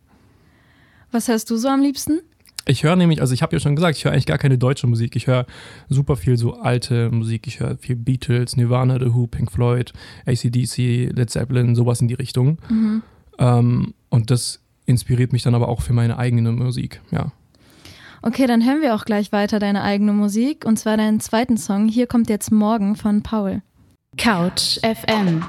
Was 1.11 1.27
hörst 1.27 1.51
du 1.51 1.57
so 1.57 1.67
am 1.67 1.81
liebsten? 1.81 2.21
Ich 2.65 2.83
höre 2.83 2.95
nämlich, 2.95 3.19
also 3.19 3.33
ich 3.33 3.41
habe 3.41 3.53
ja 3.53 3.59
schon 3.59 3.75
gesagt, 3.75 3.97
ich 3.97 4.05
höre 4.05 4.13
eigentlich 4.13 4.25
gar 4.25 4.37
keine 4.37 4.57
deutsche 4.57 4.87
Musik. 4.87 5.15
Ich 5.17 5.27
höre 5.27 5.45
super 5.89 6.15
viel 6.15 6.37
so 6.37 6.53
alte 6.53 7.11
Musik. 7.11 7.45
Ich 7.45 7.59
höre 7.59 7.77
viel 7.77 7.97
Beatles, 7.97 8.55
Nirvana, 8.55 8.97
The 8.99 9.13
Who, 9.13 9.27
Pink 9.27 9.51
Floyd, 9.51 9.91
ACDC, 10.25 11.11
Led 11.13 11.29
Zeppelin, 11.29 11.75
sowas 11.75 11.99
in 11.99 12.07
die 12.07 12.13
Richtung. 12.13 12.57
Mhm. 12.69 13.03
Ähm, 13.37 13.93
und 14.09 14.31
das 14.31 14.61
inspiriert 14.85 15.33
mich 15.33 15.43
dann 15.43 15.55
aber 15.55 15.67
auch 15.67 15.81
für 15.81 15.93
meine 15.93 16.17
eigene 16.17 16.51
Musik, 16.53 17.01
ja. 17.11 17.33
Okay, 18.25 18.47
dann 18.47 18.65
hören 18.65 18.81
wir 18.81 18.95
auch 18.95 19.03
gleich 19.03 19.33
weiter 19.33 19.59
deine 19.59 19.83
eigene 19.83 20.13
Musik 20.13 20.63
und 20.63 20.79
zwar 20.79 20.95
deinen 20.95 21.19
zweiten 21.19 21.57
Song. 21.57 21.89
Hier 21.89 22.07
kommt 22.07 22.29
jetzt 22.29 22.53
Morgen 22.53 22.95
von 22.95 23.21
Paul. 23.21 23.61
Couch 24.17 24.79
FM. 24.79 25.43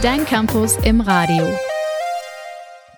Dein 0.00 0.24
Campus 0.24 0.78
im 0.78 1.02
Radio. 1.02 1.46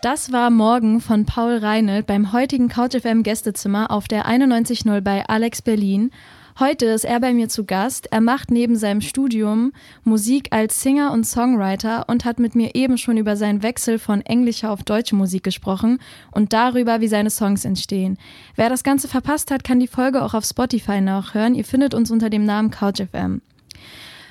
Das 0.02 0.30
war 0.30 0.50
Morgen 0.50 1.00
von 1.00 1.26
Paul 1.26 1.56
Reinelt 1.56 2.06
beim 2.06 2.32
heutigen 2.32 2.68
Couch 2.68 2.94
FM 2.94 3.24
Gästezimmer 3.24 3.90
auf 3.90 4.06
der 4.06 4.24
91.0 4.24 5.00
bei 5.00 5.26
Alex 5.26 5.60
Berlin. 5.60 6.12
Heute 6.58 6.84
ist 6.86 7.04
er 7.04 7.18
bei 7.18 7.32
mir 7.32 7.48
zu 7.48 7.64
Gast. 7.64 8.08
Er 8.10 8.20
macht 8.20 8.50
neben 8.50 8.76
seinem 8.76 9.00
Studium 9.00 9.72
Musik 10.04 10.48
als 10.50 10.82
Singer 10.82 11.10
und 11.10 11.24
Songwriter 11.24 12.04
und 12.08 12.26
hat 12.26 12.38
mit 12.38 12.54
mir 12.54 12.74
eben 12.74 12.98
schon 12.98 13.16
über 13.16 13.36
seinen 13.36 13.62
Wechsel 13.62 13.98
von 13.98 14.20
englischer 14.20 14.70
auf 14.70 14.82
deutsche 14.82 15.16
Musik 15.16 15.44
gesprochen 15.44 15.98
und 16.30 16.52
darüber, 16.52 17.00
wie 17.00 17.08
seine 17.08 17.30
Songs 17.30 17.64
entstehen. 17.64 18.18
Wer 18.54 18.68
das 18.68 18.84
Ganze 18.84 19.08
verpasst 19.08 19.50
hat, 19.50 19.64
kann 19.64 19.80
die 19.80 19.86
Folge 19.86 20.22
auch 20.22 20.34
auf 20.34 20.44
Spotify 20.44 21.00
nachhören. 21.00 21.54
Ihr 21.54 21.64
findet 21.64 21.94
uns 21.94 22.10
unter 22.10 22.28
dem 22.28 22.44
Namen 22.44 22.70
CouchFM. 22.70 23.40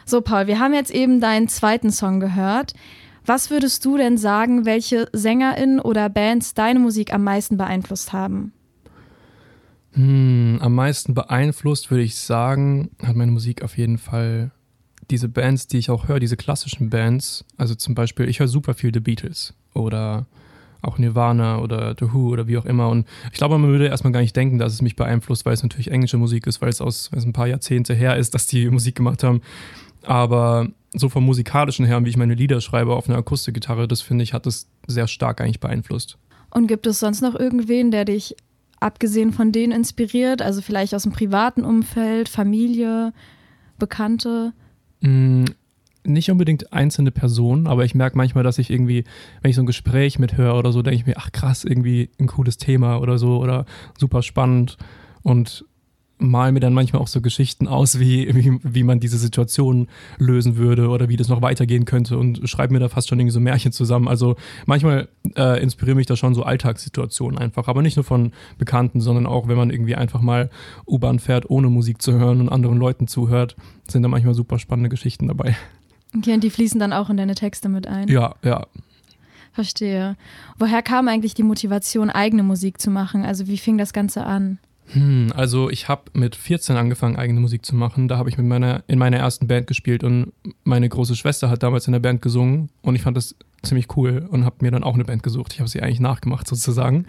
So, 0.05 0.21
Paul, 0.21 0.45
wir 0.45 0.59
haben 0.59 0.75
jetzt 0.75 0.91
eben 0.91 1.21
deinen 1.21 1.47
zweiten 1.47 1.89
Song 1.89 2.19
gehört. 2.19 2.73
Was 3.25 3.49
würdest 3.49 3.83
du 3.83 3.97
denn 3.97 4.17
sagen, 4.17 4.65
welche 4.65 5.07
SängerInnen 5.11 5.79
oder 5.79 6.07
Bands 6.09 6.53
deine 6.53 6.79
Musik 6.79 7.13
am 7.13 7.23
meisten 7.23 7.57
beeinflusst 7.57 8.13
haben? 8.13 8.53
Hm, 9.93 10.59
am 10.61 10.73
meisten 10.73 11.13
beeinflusst, 11.13 11.91
würde 11.91 12.03
ich 12.03 12.15
sagen, 12.15 12.91
hat 13.03 13.15
meine 13.15 13.31
Musik 13.31 13.61
auf 13.63 13.77
jeden 13.77 13.97
Fall 13.97 14.51
diese 15.09 15.27
Bands, 15.27 15.67
die 15.67 15.77
ich 15.77 15.89
auch 15.89 16.07
höre, 16.07 16.19
diese 16.19 16.37
klassischen 16.37 16.89
Bands. 16.89 17.43
Also 17.57 17.75
zum 17.75 17.95
Beispiel, 17.95 18.29
ich 18.29 18.39
höre 18.39 18.47
super 18.47 18.73
viel 18.73 18.93
The 18.93 19.01
Beatles 19.01 19.53
oder 19.73 20.25
auch 20.81 20.97
Nirvana 20.97 21.59
oder 21.59 21.95
The 21.99 22.13
Who 22.13 22.29
oder 22.29 22.47
wie 22.47 22.57
auch 22.57 22.65
immer. 22.65 22.89
Und 22.89 23.07
ich 23.31 23.37
glaube, 23.37 23.57
man 23.57 23.69
würde 23.69 23.87
erstmal 23.87 24.13
gar 24.13 24.21
nicht 24.21 24.35
denken, 24.35 24.57
dass 24.57 24.73
es 24.73 24.81
mich 24.81 24.95
beeinflusst, 24.95 25.45
weil 25.45 25.53
es 25.53 25.63
natürlich 25.63 25.91
englische 25.91 26.17
Musik 26.17 26.47
ist, 26.47 26.61
weil 26.61 26.69
es 26.69 26.81
aus 26.81 27.11
weil 27.11 27.19
es 27.19 27.25
ein 27.25 27.33
paar 27.33 27.47
Jahrzehnte 27.47 27.93
her 27.93 28.15
ist, 28.15 28.33
dass 28.33 28.47
die 28.47 28.69
Musik 28.71 28.95
gemacht 28.95 29.23
haben. 29.23 29.41
Aber 30.03 30.69
so 30.93 31.09
vom 31.09 31.25
musikalischen 31.25 31.85
her, 31.85 32.03
wie 32.03 32.09
ich 32.09 32.17
meine 32.17 32.33
Lieder 32.33 32.61
schreibe 32.61 32.95
auf 32.95 33.07
einer 33.07 33.17
Akustikgitarre, 33.17 33.87
das 33.87 34.01
finde 34.01 34.23
ich, 34.23 34.33
hat 34.33 34.45
das 34.45 34.67
sehr 34.87 35.07
stark 35.07 35.41
eigentlich 35.41 35.59
beeinflusst. 35.59 36.17
Und 36.49 36.67
gibt 36.67 36.87
es 36.87 36.99
sonst 36.99 37.21
noch 37.21 37.35
irgendwen, 37.35 37.91
der 37.91 38.05
dich 38.05 38.35
abgesehen 38.81 39.31
von 39.31 39.51
denen 39.51 39.71
inspiriert? 39.71 40.41
Also 40.41 40.61
vielleicht 40.61 40.93
aus 40.93 41.03
dem 41.03 41.11
privaten 41.11 41.63
Umfeld, 41.63 42.27
Familie, 42.27 43.13
Bekannte? 43.79 44.53
Mm, 45.01 45.45
nicht 46.03 46.31
unbedingt 46.31 46.73
einzelne 46.73 47.11
Personen, 47.11 47.67
aber 47.67 47.85
ich 47.85 47.95
merke 47.95 48.17
manchmal, 48.17 48.43
dass 48.43 48.57
ich 48.57 48.69
irgendwie, 48.69 49.03
wenn 49.41 49.49
ich 49.49 49.55
so 49.55 49.61
ein 49.61 49.67
Gespräch 49.67 50.19
mithöre 50.19 50.57
oder 50.57 50.71
so, 50.71 50.81
denke 50.81 50.97
ich 50.97 51.05
mir, 51.05 51.17
ach 51.17 51.31
krass, 51.31 51.63
irgendwie 51.63 52.09
ein 52.19 52.27
cooles 52.27 52.57
Thema 52.57 52.99
oder 52.99 53.17
so 53.17 53.39
oder 53.39 53.65
super 53.97 54.21
spannend. 54.21 54.77
Und 55.23 55.65
mal 56.21 56.51
mir 56.51 56.59
dann 56.59 56.73
manchmal 56.73 57.01
auch 57.01 57.07
so 57.07 57.21
Geschichten 57.21 57.67
aus, 57.67 57.99
wie, 57.99 58.33
wie, 58.35 58.59
wie 58.63 58.83
man 58.83 58.99
diese 58.99 59.17
Situation 59.17 59.87
lösen 60.17 60.55
würde 60.55 60.89
oder 60.89 61.09
wie 61.09 61.17
das 61.17 61.27
noch 61.27 61.41
weitergehen 61.41 61.85
könnte 61.85 62.17
und 62.17 62.47
schreibe 62.47 62.73
mir 62.73 62.79
da 62.79 62.89
fast 62.89 63.09
schon 63.09 63.19
irgendwie 63.19 63.33
so 63.33 63.39
Märchen 63.39 63.71
zusammen. 63.71 64.07
Also 64.07 64.35
manchmal 64.65 65.09
äh, 65.35 65.61
inspirieren 65.61 65.97
mich 65.97 66.07
da 66.07 66.15
schon 66.15 66.35
so 66.35 66.43
Alltagssituationen 66.43 67.37
einfach, 67.37 67.67
aber 67.67 67.81
nicht 67.81 67.97
nur 67.97 68.03
von 68.03 68.31
Bekannten, 68.57 69.01
sondern 69.01 69.25
auch, 69.25 69.47
wenn 69.47 69.57
man 69.57 69.71
irgendwie 69.71 69.95
einfach 69.95 70.21
mal 70.21 70.49
U-Bahn 70.87 71.19
fährt, 71.19 71.49
ohne 71.49 71.69
Musik 71.69 72.01
zu 72.01 72.13
hören 72.13 72.39
und 72.39 72.49
anderen 72.49 72.77
Leuten 72.77 73.07
zuhört, 73.07 73.55
sind 73.87 74.03
da 74.03 74.09
manchmal 74.09 74.33
super 74.33 74.59
spannende 74.59 74.89
Geschichten 74.89 75.27
dabei. 75.27 75.55
Okay, 76.15 76.33
und 76.33 76.43
die 76.43 76.49
fließen 76.49 76.79
dann 76.79 76.93
auch 76.93 77.09
in 77.09 77.17
deine 77.17 77.35
Texte 77.35 77.69
mit 77.69 77.87
ein? 77.87 78.07
Ja, 78.07 78.35
ja. 78.43 78.67
Verstehe. 79.53 80.15
Woher 80.57 80.81
kam 80.81 81.07
eigentlich 81.07 81.33
die 81.33 81.43
Motivation, 81.43 82.09
eigene 82.09 82.43
Musik 82.43 82.79
zu 82.79 82.89
machen? 82.89 83.25
Also 83.25 83.47
wie 83.47 83.57
fing 83.57 83.77
das 83.77 83.91
Ganze 83.91 84.25
an? 84.25 84.59
Hm, 84.93 85.31
also 85.35 85.69
ich 85.69 85.87
habe 85.87 86.03
mit 86.13 86.35
14 86.35 86.75
angefangen, 86.75 87.15
eigene 87.15 87.39
Musik 87.39 87.65
zu 87.65 87.75
machen. 87.75 88.07
Da 88.07 88.17
habe 88.17 88.29
ich 88.29 88.37
mit 88.37 88.47
meiner, 88.47 88.83
in 88.87 88.99
meiner 88.99 89.17
ersten 89.17 89.47
Band 89.47 89.67
gespielt 89.67 90.03
und 90.03 90.33
meine 90.63 90.89
große 90.89 91.15
Schwester 91.15 91.49
hat 91.49 91.63
damals 91.63 91.87
in 91.87 91.93
der 91.93 91.99
Band 91.99 92.21
gesungen 92.21 92.69
und 92.81 92.95
ich 92.95 93.01
fand 93.01 93.17
das 93.17 93.35
ziemlich 93.63 93.95
cool 93.95 94.27
und 94.29 94.45
habe 94.45 94.57
mir 94.61 94.71
dann 94.71 94.83
auch 94.83 94.95
eine 94.95 95.05
Band 95.05 95.23
gesucht. 95.23 95.53
Ich 95.53 95.59
habe 95.59 95.69
sie 95.69 95.81
eigentlich 95.81 95.99
nachgemacht 95.99 96.47
sozusagen. 96.47 97.05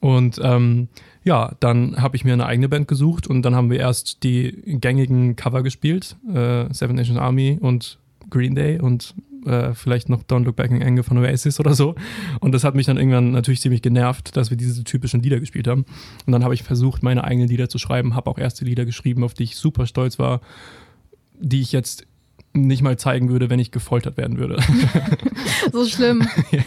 Und 0.00 0.40
ähm, 0.42 0.88
ja, 1.24 1.52
dann 1.60 2.00
habe 2.00 2.16
ich 2.16 2.24
mir 2.24 2.32
eine 2.32 2.46
eigene 2.46 2.68
Band 2.68 2.86
gesucht 2.86 3.26
und 3.26 3.42
dann 3.42 3.56
haben 3.56 3.70
wir 3.70 3.80
erst 3.80 4.22
die 4.22 4.62
gängigen 4.80 5.34
Cover 5.34 5.62
gespielt, 5.62 6.16
äh, 6.32 6.72
Seven 6.72 6.94
Nations 6.94 7.18
Army 7.18 7.58
und 7.60 7.98
Green 8.30 8.54
Day 8.54 8.78
und 8.78 9.14
äh, 9.46 9.74
vielleicht 9.74 10.08
noch 10.08 10.22
Don't 10.22 10.44
Look 10.44 10.56
Back 10.56 10.70
in 10.70 10.82
Anger 10.82 11.04
von 11.04 11.18
Oasis 11.18 11.60
oder 11.60 11.74
so. 11.74 11.94
Und 12.40 12.52
das 12.52 12.64
hat 12.64 12.74
mich 12.74 12.86
dann 12.86 12.96
irgendwann 12.96 13.30
natürlich 13.30 13.60
ziemlich 13.60 13.82
genervt, 13.82 14.36
dass 14.36 14.50
wir 14.50 14.56
diese 14.56 14.84
typischen 14.84 15.22
Lieder 15.22 15.40
gespielt 15.40 15.66
haben. 15.68 15.84
Und 16.26 16.32
dann 16.32 16.44
habe 16.44 16.54
ich 16.54 16.62
versucht, 16.62 17.02
meine 17.02 17.24
eigenen 17.24 17.48
Lieder 17.48 17.68
zu 17.68 17.78
schreiben, 17.78 18.14
habe 18.14 18.30
auch 18.30 18.38
erste 18.38 18.64
Lieder 18.64 18.84
geschrieben, 18.84 19.24
auf 19.24 19.34
die 19.34 19.44
ich 19.44 19.56
super 19.56 19.86
stolz 19.86 20.18
war, 20.18 20.40
die 21.40 21.60
ich 21.60 21.72
jetzt 21.72 22.06
nicht 22.54 22.82
mal 22.82 22.98
zeigen 22.98 23.28
würde, 23.28 23.50
wenn 23.50 23.58
ich 23.58 23.70
gefoltert 23.70 24.16
werden 24.16 24.38
würde. 24.38 24.60
so 25.72 25.86
schlimm. 25.86 26.26
ja. 26.50 26.64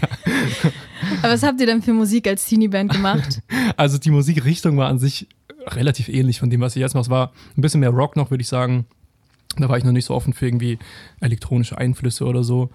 Aber 1.22 1.34
was 1.34 1.44
habt 1.44 1.60
ihr 1.60 1.66
denn 1.66 1.82
für 1.82 1.94
Musik 1.94 2.28
als 2.28 2.46
Teenie-Band 2.46 2.94
gemacht? 2.94 3.42
Also 3.78 3.98
die 3.98 4.12
Musikrichtung 4.12 4.78
war 4.78 4.88
an 4.88 5.00
sich 5.00 5.28
relativ 5.68 6.08
ähnlich 6.08 6.40
von 6.40 6.50
dem, 6.50 6.62
was 6.62 6.76
ich 6.76 6.82
jetzt 6.82 6.94
mache. 6.94 7.04
Es 7.04 7.10
war 7.10 7.32
ein 7.58 7.62
bisschen 7.62 7.80
mehr 7.80 7.90
Rock 7.90 8.16
noch, 8.16 8.32
würde 8.32 8.42
ich 8.42 8.48
sagen. 8.48 8.86
Da 9.60 9.70
war 9.70 9.78
ich 9.78 9.84
noch 9.84 9.92
nicht 9.92 10.06
so 10.06 10.14
offen 10.14 10.34
für 10.34 10.46
irgendwie 10.46 10.80
elektronische 11.20 11.78
Einflüsse 11.78 12.26
oder 12.26 12.44
so. 12.44 12.70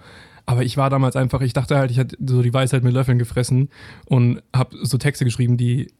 Aber 0.45 0.63
ich 0.63 0.77
war 0.77 0.89
damals 0.89 1.15
einfach, 1.15 1.41
ich 1.41 1.53
dachte 1.53 1.77
halt, 1.77 1.91
ich 1.91 1.99
hatte 1.99 2.17
so 2.25 2.41
die 2.41 2.53
Weisheit 2.53 2.83
mit 2.83 2.93
Löffeln 2.93 3.19
gefressen 3.19 3.69
und 4.05 4.41
habe 4.55 4.77
so 4.81 4.97
Texte 4.97 5.25
geschrieben, 5.25 5.57
die 5.57 5.91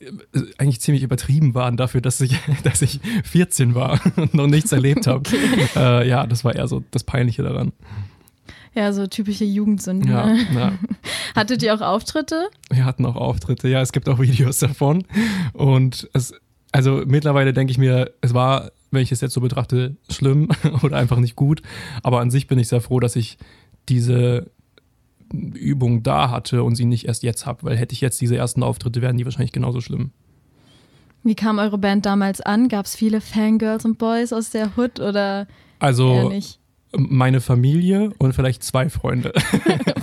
äh, 0.00 0.10
eigentlich 0.56 0.80
ziemlich 0.80 1.02
übertrieben 1.02 1.54
waren 1.54 1.76
dafür, 1.76 2.00
dass 2.00 2.20
ich, 2.20 2.38
dass 2.64 2.80
ich 2.80 3.00
14 3.24 3.74
war 3.74 4.00
und 4.16 4.32
noch 4.34 4.46
nichts 4.46 4.72
erlebt 4.72 5.06
habe. 5.06 5.20
Okay. 5.20 5.68
Äh, 5.76 6.08
ja, 6.08 6.26
das 6.26 6.44
war 6.44 6.54
eher 6.54 6.66
so 6.66 6.82
das 6.90 7.04
Peinliche 7.04 7.42
daran. 7.42 7.72
Ja, 8.74 8.92
so 8.92 9.06
typische 9.06 9.44
Jugendsünden. 9.44 10.10
Ja, 10.10 10.26
ne? 10.26 10.46
ja. 10.54 10.72
Hattet 11.36 11.62
ihr 11.62 11.74
auch 11.74 11.80
Auftritte? 11.80 12.48
Wir 12.70 12.84
hatten 12.84 13.06
auch 13.06 13.16
Auftritte, 13.16 13.68
ja, 13.68 13.80
es 13.80 13.92
gibt 13.92 14.08
auch 14.08 14.18
Videos 14.18 14.58
davon. 14.58 15.04
Und 15.52 16.08
es, 16.12 16.32
also 16.72 17.02
mittlerweile 17.06 17.52
denke 17.52 17.70
ich 17.70 17.78
mir, 17.78 18.12
es 18.20 18.34
war, 18.34 18.72
wenn 18.94 19.02
ich 19.02 19.12
es 19.12 19.20
jetzt 19.20 19.34
so 19.34 19.40
betrachte, 19.40 19.96
schlimm 20.08 20.48
oder 20.82 20.96
einfach 20.96 21.18
nicht 21.18 21.36
gut. 21.36 21.62
Aber 22.02 22.20
an 22.20 22.30
sich 22.30 22.46
bin 22.46 22.58
ich 22.58 22.68
sehr 22.68 22.80
froh, 22.80 23.00
dass 23.00 23.16
ich 23.16 23.38
diese 23.88 24.50
Übung 25.32 26.02
da 26.02 26.30
hatte 26.30 26.62
und 26.62 26.76
sie 26.76 26.84
nicht 26.84 27.06
erst 27.06 27.22
jetzt 27.22 27.46
habe, 27.46 27.64
weil 27.64 27.76
hätte 27.76 27.92
ich 27.92 28.00
jetzt 28.00 28.20
diese 28.20 28.36
ersten 28.36 28.62
Auftritte, 28.62 29.02
wären 29.02 29.16
die 29.16 29.24
wahrscheinlich 29.24 29.52
genauso 29.52 29.80
schlimm. 29.80 30.12
Wie 31.22 31.34
kam 31.34 31.58
eure 31.58 31.78
Band 31.78 32.04
damals 32.04 32.40
an? 32.40 32.68
Gab 32.68 32.84
es 32.84 32.94
viele 32.94 33.20
Fangirls 33.20 33.84
und 33.84 33.96
Boys 33.98 34.32
aus 34.32 34.50
der 34.50 34.76
Hood 34.76 35.00
oder 35.00 35.46
also, 35.78 36.32
meine 36.96 37.40
Familie 37.40 38.10
und 38.18 38.34
vielleicht 38.34 38.62
zwei 38.62 38.88
Freunde. 38.88 39.30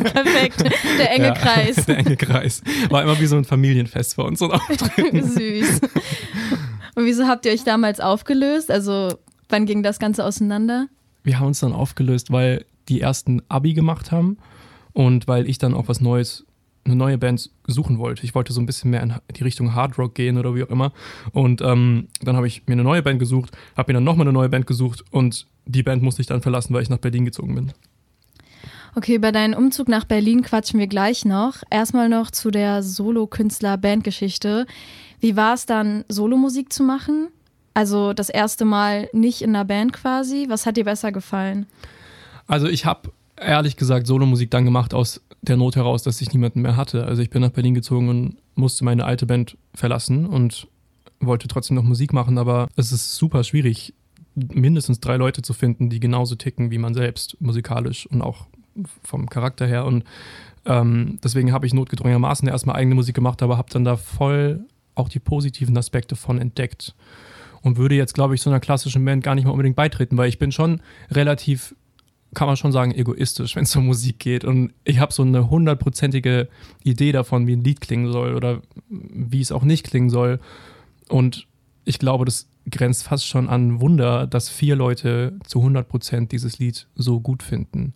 Perfekt, 0.02 0.64
der 0.98 1.12
enge 1.12 1.26
ja, 1.26 1.34
Kreis. 1.34 1.76
Der 1.86 1.98
enge 1.98 2.18
Kreis. 2.18 2.62
War 2.90 3.04
immer 3.04 3.20
wie 3.20 3.26
so 3.26 3.38
ein 3.38 3.46
Familienfest 3.46 4.16
für 4.16 4.24
uns 4.24 4.42
ein 4.42 5.24
Süß. 5.24 5.82
Und 7.02 7.08
wieso 7.08 7.28
habt 7.28 7.48
ihr 7.48 7.52
euch 7.52 7.64
damals 7.64 8.00
aufgelöst? 8.00 8.70
Also, 8.70 9.18
wann 9.50 9.66
ging 9.66 9.82
das 9.82 9.98
Ganze 9.98 10.24
auseinander? 10.24 10.86
Wir 11.24 11.40
haben 11.40 11.48
uns 11.48 11.60
dann 11.60 11.74
aufgelöst, 11.74 12.32
weil 12.32 12.64
die 12.90 13.02
ersten 13.02 13.42
Abi 13.50 13.74
gemacht 13.74 14.12
haben 14.12 14.38
und 14.94 15.28
weil 15.28 15.50
ich 15.50 15.58
dann 15.58 15.74
auch 15.74 15.88
was 15.88 16.00
Neues, 16.00 16.46
eine 16.86 16.96
neue 16.96 17.18
Band 17.18 17.50
suchen 17.66 17.98
wollte. 17.98 18.24
Ich 18.24 18.36
wollte 18.36 18.54
so 18.54 18.62
ein 18.62 18.68
bisschen 18.68 18.92
mehr 18.92 19.02
in 19.02 19.16
die 19.36 19.44
Richtung 19.44 19.74
Hard 19.74 19.98
Rock 19.98 20.14
gehen 20.14 20.38
oder 20.38 20.54
wie 20.54 20.62
auch 20.62 20.70
immer. 20.70 20.94
Und 21.32 21.62
ähm, 21.62 22.08
dann 22.22 22.36
habe 22.36 22.46
ich 22.46 22.68
mir 22.68 22.74
eine 22.74 22.84
neue 22.84 23.02
Band 23.02 23.18
gesucht, 23.18 23.58
habe 23.76 23.92
mir 23.92 23.96
dann 23.96 24.04
nochmal 24.04 24.28
eine 24.28 24.34
neue 24.34 24.50
Band 24.50 24.68
gesucht 24.68 25.04
und 25.10 25.48
die 25.66 25.82
Band 25.82 26.04
musste 26.04 26.22
ich 26.22 26.28
dann 26.28 26.44
verlassen, 26.44 26.72
weil 26.72 26.84
ich 26.84 26.90
nach 26.92 27.00
Berlin 27.00 27.26
gezogen 27.26 27.56
bin. 27.56 27.72
Okay, 28.94 29.16
über 29.16 29.32
deinen 29.32 29.56
Umzug 29.56 29.88
nach 29.88 30.06
Berlin 30.06 30.44
quatschen 30.44 30.80
wir 30.80 30.88
gleich 30.88 31.26
noch. 31.26 31.64
Erstmal 31.72 32.10
noch 32.10 32.30
zu 32.30 32.52
der 32.52 32.84
Solo-Künstler-Bandgeschichte. 32.84 34.68
Wie 35.22 35.36
war 35.36 35.54
es 35.54 35.66
dann, 35.66 36.04
Solomusik 36.10 36.74
zu 36.74 36.84
machen? 36.84 37.30
Also 37.74 38.12
das 38.14 38.30
erste 38.30 38.66
Mal 38.66 39.10
nicht 39.14 39.42
in 39.42 39.56
einer 39.56 39.64
Band 39.64 39.94
quasi. 39.94 40.48
Was 40.50 40.66
hat 40.66 40.76
dir 40.76 40.84
besser 40.84 41.12
gefallen? 41.12 41.68
Also 42.48 42.68
ich 42.68 42.86
habe 42.86 43.12
ehrlich 43.38 43.78
gesagt 43.78 44.08
Solomusik 44.08 44.52
dann 44.52 44.66
gemacht 44.66 44.94
aus 44.94 45.22
der 45.42 45.58
Not 45.58 45.76
heraus, 45.76 46.04
dass 46.04 46.22
ich 46.22 46.34
niemanden 46.34 46.62
mehr 46.62 46.76
hatte. 46.76 47.06
Also 47.06 47.22
ich 47.22 47.30
bin 47.30 47.42
nach 47.42 47.52
Berlin 47.52 47.74
gezogen 47.74 48.10
und 48.10 48.38
musste 48.56 48.84
meine 48.84 49.06
alte 49.06 49.26
Band 49.26 49.58
verlassen 49.74 50.26
und 50.26 50.68
wollte 51.20 51.48
trotzdem 51.48 51.76
noch 51.76 51.84
Musik 51.84 52.14
machen, 52.14 52.38
aber 52.38 52.68
es 52.76 52.92
ist 52.92 53.16
super 53.16 53.44
schwierig, 53.44 53.94
mindestens 54.36 55.00
drei 55.00 55.18
Leute 55.18 55.42
zu 55.42 55.54
finden, 55.54 55.90
die 55.90 56.00
genauso 56.00 56.36
ticken 56.36 56.72
wie 56.72 56.78
man 56.78 56.94
selbst, 56.94 57.38
musikalisch 57.40 58.08
und 58.08 58.22
auch 58.22 58.48
vom 59.04 59.30
Charakter 59.30 59.68
her. 59.68 59.86
Und 59.86 60.04
ähm, 60.66 61.20
deswegen 61.24 61.52
habe 61.52 61.66
ich 61.66 61.74
notgedrungenermaßen 61.74 62.48
erstmal 62.48 62.76
eigene 62.76 62.96
Musik 62.96 63.16
gemacht, 63.16 63.42
aber 63.42 63.58
habe 63.58 63.72
dann 63.72 63.84
da 63.84 63.98
voll 63.98 64.66
auch 64.96 65.10
die 65.10 65.20
positiven 65.20 65.78
Aspekte 65.78 66.16
von 66.16 66.40
entdeckt. 66.40 66.96
Und 67.62 67.78
würde 67.78 67.96
jetzt, 67.96 68.16
glaube 68.16 68.34
ich, 68.34 68.42
so 68.42 68.50
einer 68.50 68.60
klassischen 68.60 69.06
Band 69.06 69.24
gar 69.24 69.36
nicht 69.36 69.46
mal 69.46 69.52
unbedingt 69.52 69.76
beitreten, 69.76 70.18
weil 70.18 70.30
ich 70.30 70.40
bin 70.40 70.52
schon 70.52 70.82
relativ 71.12 71.76
kann 72.34 72.48
man 72.48 72.58
schon 72.58 72.72
sagen, 72.72 72.94
egoistisch, 72.94 73.56
wenn 73.56 73.64
es 73.64 73.76
um 73.76 73.86
Musik 73.86 74.20
geht. 74.20 74.46
Und 74.46 74.74
ich 74.84 75.00
habe 75.00 75.14
so 75.14 75.24
eine 75.24 75.50
hundertprozentige 75.50 76.48
Idee 76.84 77.12
davon, 77.12 77.48
wie 77.48 77.56
ein 77.56 77.64
Lied 77.64 77.82
klingen 77.82 78.12
soll 78.12 78.36
oder 78.36 78.62
wie 78.90 79.42
es 79.42 79.52
auch 79.52 79.64
nicht 79.64 79.86
klingen 79.86 80.10
soll. 80.10 80.40
Und 81.10 81.48
ich 81.84 82.00
glaube, 82.00 82.26
das 82.26 82.48
grenzt 82.70 83.04
fast 83.04 83.28
schon 83.28 83.50
an 83.50 83.82
Wunder, 83.82 84.28
dass 84.28 84.50
vier 84.50 84.76
Leute 84.76 85.38
zu 85.46 85.60
100 85.60 85.88
Prozent 85.88 86.32
dieses 86.32 86.60
Lied 86.60 86.88
so 86.96 87.20
gut 87.20 87.44
finden. 87.44 87.94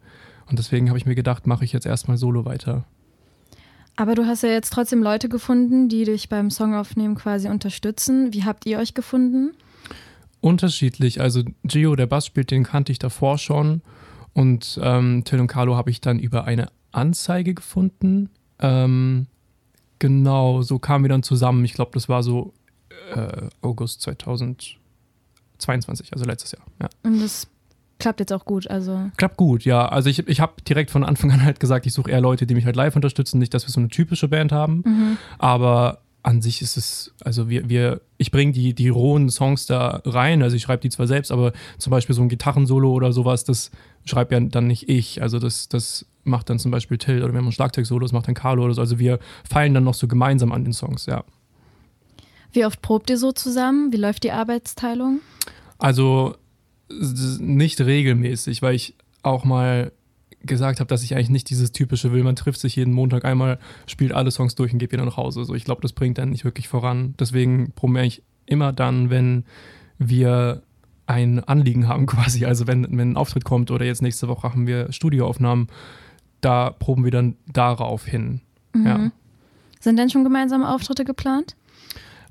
Und 0.47 0.59
deswegen 0.59 0.89
habe 0.89 0.97
ich 0.97 1.05
mir 1.05 1.15
gedacht, 1.15 1.47
mache 1.47 1.65
ich 1.65 1.73
jetzt 1.73 1.85
erstmal 1.85 2.17
solo 2.17 2.45
weiter. 2.45 2.85
Aber 3.95 4.15
du 4.15 4.25
hast 4.25 4.43
ja 4.43 4.49
jetzt 4.49 4.73
trotzdem 4.73 5.01
Leute 5.01 5.29
gefunden, 5.29 5.87
die 5.87 6.03
dich 6.03 6.27
beim 6.27 6.49
Songaufnehmen 6.49 7.15
quasi 7.15 7.47
unterstützen. 7.47 8.33
Wie 8.33 8.43
habt 8.43 8.65
ihr 8.65 8.79
euch 8.79 8.93
gefunden? 8.93 9.51
Unterschiedlich. 10.41 11.21
Also 11.21 11.43
Gio, 11.63 11.95
der 11.95 12.07
Bass 12.07 12.25
spielt, 12.25 12.51
den 12.51 12.63
kannte 12.63 12.91
ich 12.91 12.99
davor 12.99 13.37
schon. 13.37 13.81
Und 14.33 14.77
ähm, 14.83 15.23
Till 15.23 15.39
und 15.39 15.47
Carlo 15.47 15.77
habe 15.77 15.89
ich 15.89 16.01
dann 16.01 16.19
über 16.19 16.43
eine 16.43 16.67
Anzeige 16.91 17.53
gefunden. 17.53 18.29
Ähm, 18.59 19.27
genau, 19.99 20.61
so 20.61 20.77
kamen 20.77 21.05
wir 21.05 21.09
dann 21.09 21.23
zusammen. 21.23 21.63
Ich 21.63 21.73
glaube, 21.73 21.91
das 21.93 22.09
war 22.09 22.21
so 22.21 22.53
äh, 23.13 23.47
August 23.61 24.01
2022, 24.01 26.11
also 26.11 26.25
letztes 26.25 26.51
Jahr. 26.51 26.65
Ja. 26.81 26.89
Und 27.03 27.21
das 27.21 27.47
klappt 27.99 28.19
jetzt 28.19 28.33
auch 28.33 28.45
gut, 28.45 28.69
also. 28.69 29.11
Klappt 29.17 29.37
gut, 29.37 29.65
ja. 29.65 29.87
Also 29.87 30.09
ich, 30.09 30.27
ich 30.27 30.39
habe 30.39 30.53
direkt 30.67 30.91
von 30.91 31.03
Anfang 31.03 31.31
an 31.31 31.43
halt 31.43 31.59
gesagt, 31.59 31.85
ich 31.85 31.93
suche 31.93 32.11
eher 32.11 32.21
Leute, 32.21 32.45
die 32.45 32.55
mich 32.55 32.65
halt 32.65 32.75
live 32.75 32.95
unterstützen, 32.95 33.39
nicht, 33.39 33.53
dass 33.53 33.65
wir 33.65 33.71
so 33.71 33.79
eine 33.79 33.89
typische 33.89 34.27
Band 34.27 34.51
haben. 34.51 34.83
Mhm. 34.85 35.17
Aber 35.37 35.99
an 36.25 36.41
sich 36.41 36.61
ist 36.61 36.75
es, 36.75 37.13
also 37.23 37.49
wir, 37.49 37.69
wir 37.69 38.01
ich 38.17 38.31
bringe 38.31 38.51
die, 38.51 38.73
die 38.73 38.89
rohen 38.89 39.29
Songs 39.29 39.67
da 39.67 40.01
rein, 40.05 40.41
also 40.41 40.55
ich 40.55 40.63
schreibe 40.63 40.81
die 40.81 40.89
zwar 40.89 41.05
selbst, 41.05 41.31
aber 41.31 41.53
zum 41.77 41.91
Beispiel 41.91 42.15
so 42.15 42.23
ein 42.23 42.29
Gitarrensolo 42.29 42.91
oder 42.91 43.13
sowas, 43.13 43.43
das 43.43 43.69
schreibe 44.05 44.33
ja 44.33 44.41
dann 44.41 44.65
nicht 44.65 44.89
ich. 44.89 45.21
Also 45.21 45.37
das, 45.37 45.69
das 45.69 46.07
macht 46.23 46.49
dann 46.49 46.57
zum 46.57 46.71
Beispiel 46.71 46.97
Till 46.97 47.23
oder 47.23 47.33
wenn 47.33 47.43
man 47.43 47.51
Schlagzeug-Solo, 47.51 48.01
das 48.01 48.11
macht 48.11 48.27
dann 48.27 48.33
Carlo 48.33 48.65
oder 48.65 48.73
so. 48.73 48.81
Also 48.81 48.97
wir 48.97 49.19
feilen 49.47 49.75
dann 49.75 49.83
noch 49.83 49.93
so 49.93 50.07
gemeinsam 50.07 50.51
an 50.51 50.63
den 50.63 50.73
Songs, 50.73 51.05
ja. 51.05 51.23
Wie 52.51 52.65
oft 52.65 52.81
probt 52.81 53.09
ihr 53.09 53.17
so 53.17 53.31
zusammen? 53.31 53.91
Wie 53.91 53.97
läuft 53.97 54.23
die 54.23 54.31
Arbeitsteilung? 54.31 55.19
Also 55.77 56.35
nicht 56.89 57.81
regelmäßig, 57.81 58.61
weil 58.61 58.75
ich 58.75 58.95
auch 59.23 59.43
mal 59.43 59.91
gesagt 60.45 60.79
habe, 60.79 60.87
dass 60.87 61.03
ich 61.03 61.15
eigentlich 61.15 61.29
nicht 61.29 61.49
dieses 61.49 61.71
typische 61.71 62.11
will, 62.11 62.23
man 62.23 62.35
trifft 62.35 62.59
sich 62.59 62.75
jeden 62.75 62.93
Montag 62.93 63.25
einmal, 63.25 63.57
spielt 63.87 64.11
alle 64.13 64.31
Songs 64.31 64.55
durch 64.55 64.71
und 64.73 64.79
geht 64.79 64.91
wieder 64.91 65.05
nach 65.05 65.17
Hause. 65.17 65.43
So, 65.43 65.55
ich 65.55 65.65
glaube, 65.65 65.81
das 65.81 65.93
bringt 65.93 66.17
dann 66.17 66.29
nicht 66.29 66.45
wirklich 66.45 66.67
voran. 66.67 67.15
Deswegen 67.19 67.71
probiere 67.71 68.05
ich 68.05 68.21
immer 68.45 68.71
dann, 68.71 69.09
wenn 69.09 69.45
wir 69.97 70.61
ein 71.07 71.43
Anliegen 71.43 71.87
haben 71.87 72.05
quasi. 72.05 72.45
Also 72.45 72.67
wenn, 72.67 72.97
wenn 72.97 73.13
ein 73.13 73.17
Auftritt 73.17 73.43
kommt 73.43 73.71
oder 73.71 73.85
jetzt 73.85 74.01
nächste 74.01 74.27
Woche 74.27 74.43
haben 74.43 74.67
wir 74.67 74.91
Studioaufnahmen, 74.91 75.67
da 76.41 76.69
proben 76.69 77.03
wir 77.03 77.11
dann 77.11 77.35
darauf 77.51 78.05
hin. 78.05 78.41
Mhm. 78.73 78.85
Ja. 78.85 79.11
Sind 79.79 79.97
denn 79.97 80.09
schon 80.09 80.23
gemeinsame 80.23 80.69
Auftritte 80.69 81.05
geplant? 81.05 81.55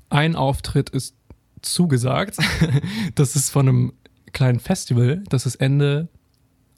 Ein 0.09 0.35
Auftritt 0.35 0.89
ist 0.89 1.15
zugesagt. 1.61 2.37
Das 3.15 3.35
ist 3.35 3.49
von 3.49 3.67
einem 3.67 3.93
kleinen 4.35 4.59
Festival. 4.59 5.23
Das 5.29 5.47
ist 5.47 5.55
Ende 5.55 6.09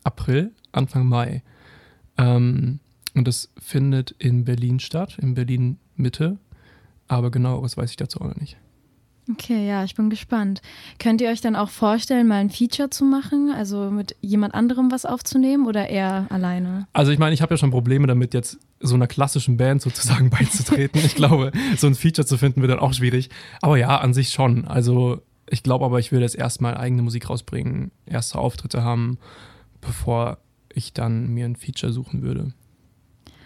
April 0.03 0.53
Anfang 0.71 1.05
Mai. 1.07 1.43
Ähm, 2.17 2.79
und 3.15 3.27
das 3.27 3.51
findet 3.57 4.11
in 4.11 4.45
Berlin 4.45 4.79
statt, 4.79 5.17
in 5.19 5.33
Berlin 5.33 5.79
Mitte. 5.95 6.37
Aber 7.07 7.31
genaueres 7.31 7.75
weiß 7.75 7.89
ich 7.89 7.97
dazu 7.97 8.21
auch 8.21 8.27
noch 8.27 8.35
nicht. 8.35 8.57
Okay, 9.29 9.67
ja, 9.67 9.83
ich 9.83 9.95
bin 9.95 10.09
gespannt. 10.09 10.61
Könnt 10.99 11.19
ihr 11.19 11.29
euch 11.29 11.41
dann 11.41 11.57
auch 11.57 11.69
vorstellen, 11.69 12.27
mal 12.27 12.35
ein 12.35 12.49
Feature 12.49 12.89
zu 12.89 13.03
machen, 13.03 13.51
also 13.51 13.91
mit 13.91 14.15
jemand 14.21 14.53
anderem 14.53 14.89
was 14.89 15.05
aufzunehmen 15.05 15.67
oder 15.67 15.89
eher 15.89 16.27
alleine? 16.29 16.87
Also 16.93 17.11
ich 17.11 17.19
meine, 17.19 17.33
ich 17.33 17.41
habe 17.41 17.53
ja 17.53 17.57
schon 17.57 17.71
Probleme 17.71 18.07
damit, 18.07 18.33
jetzt 18.33 18.57
so 18.79 18.95
einer 18.95 19.07
klassischen 19.07 19.57
Band 19.57 19.81
sozusagen 19.81 20.29
beizutreten. 20.29 21.01
ich 21.03 21.15
glaube, 21.15 21.51
so 21.75 21.87
ein 21.87 21.95
Feature 21.95 22.25
zu 22.25 22.37
finden 22.37 22.61
wird 22.61 22.71
dann 22.71 22.79
auch 22.79 22.93
schwierig. 22.93 23.29
Aber 23.61 23.77
ja, 23.77 23.97
an 23.97 24.13
sich 24.13 24.29
schon. 24.29 24.65
Also 24.65 25.21
ich 25.49 25.63
glaube 25.63 25.85
aber, 25.85 25.99
ich 25.99 26.11
würde 26.11 26.25
jetzt 26.25 26.35
erstmal 26.35 26.77
eigene 26.77 27.01
Musik 27.01 27.29
rausbringen, 27.29 27.91
erste 28.05 28.39
Auftritte 28.39 28.83
haben, 28.83 29.17
bevor 29.81 30.37
ich 30.73 30.93
dann 30.93 31.27
mir 31.27 31.45
ein 31.45 31.55
Feature 31.55 31.91
suchen 31.91 32.21
würde. 32.21 32.53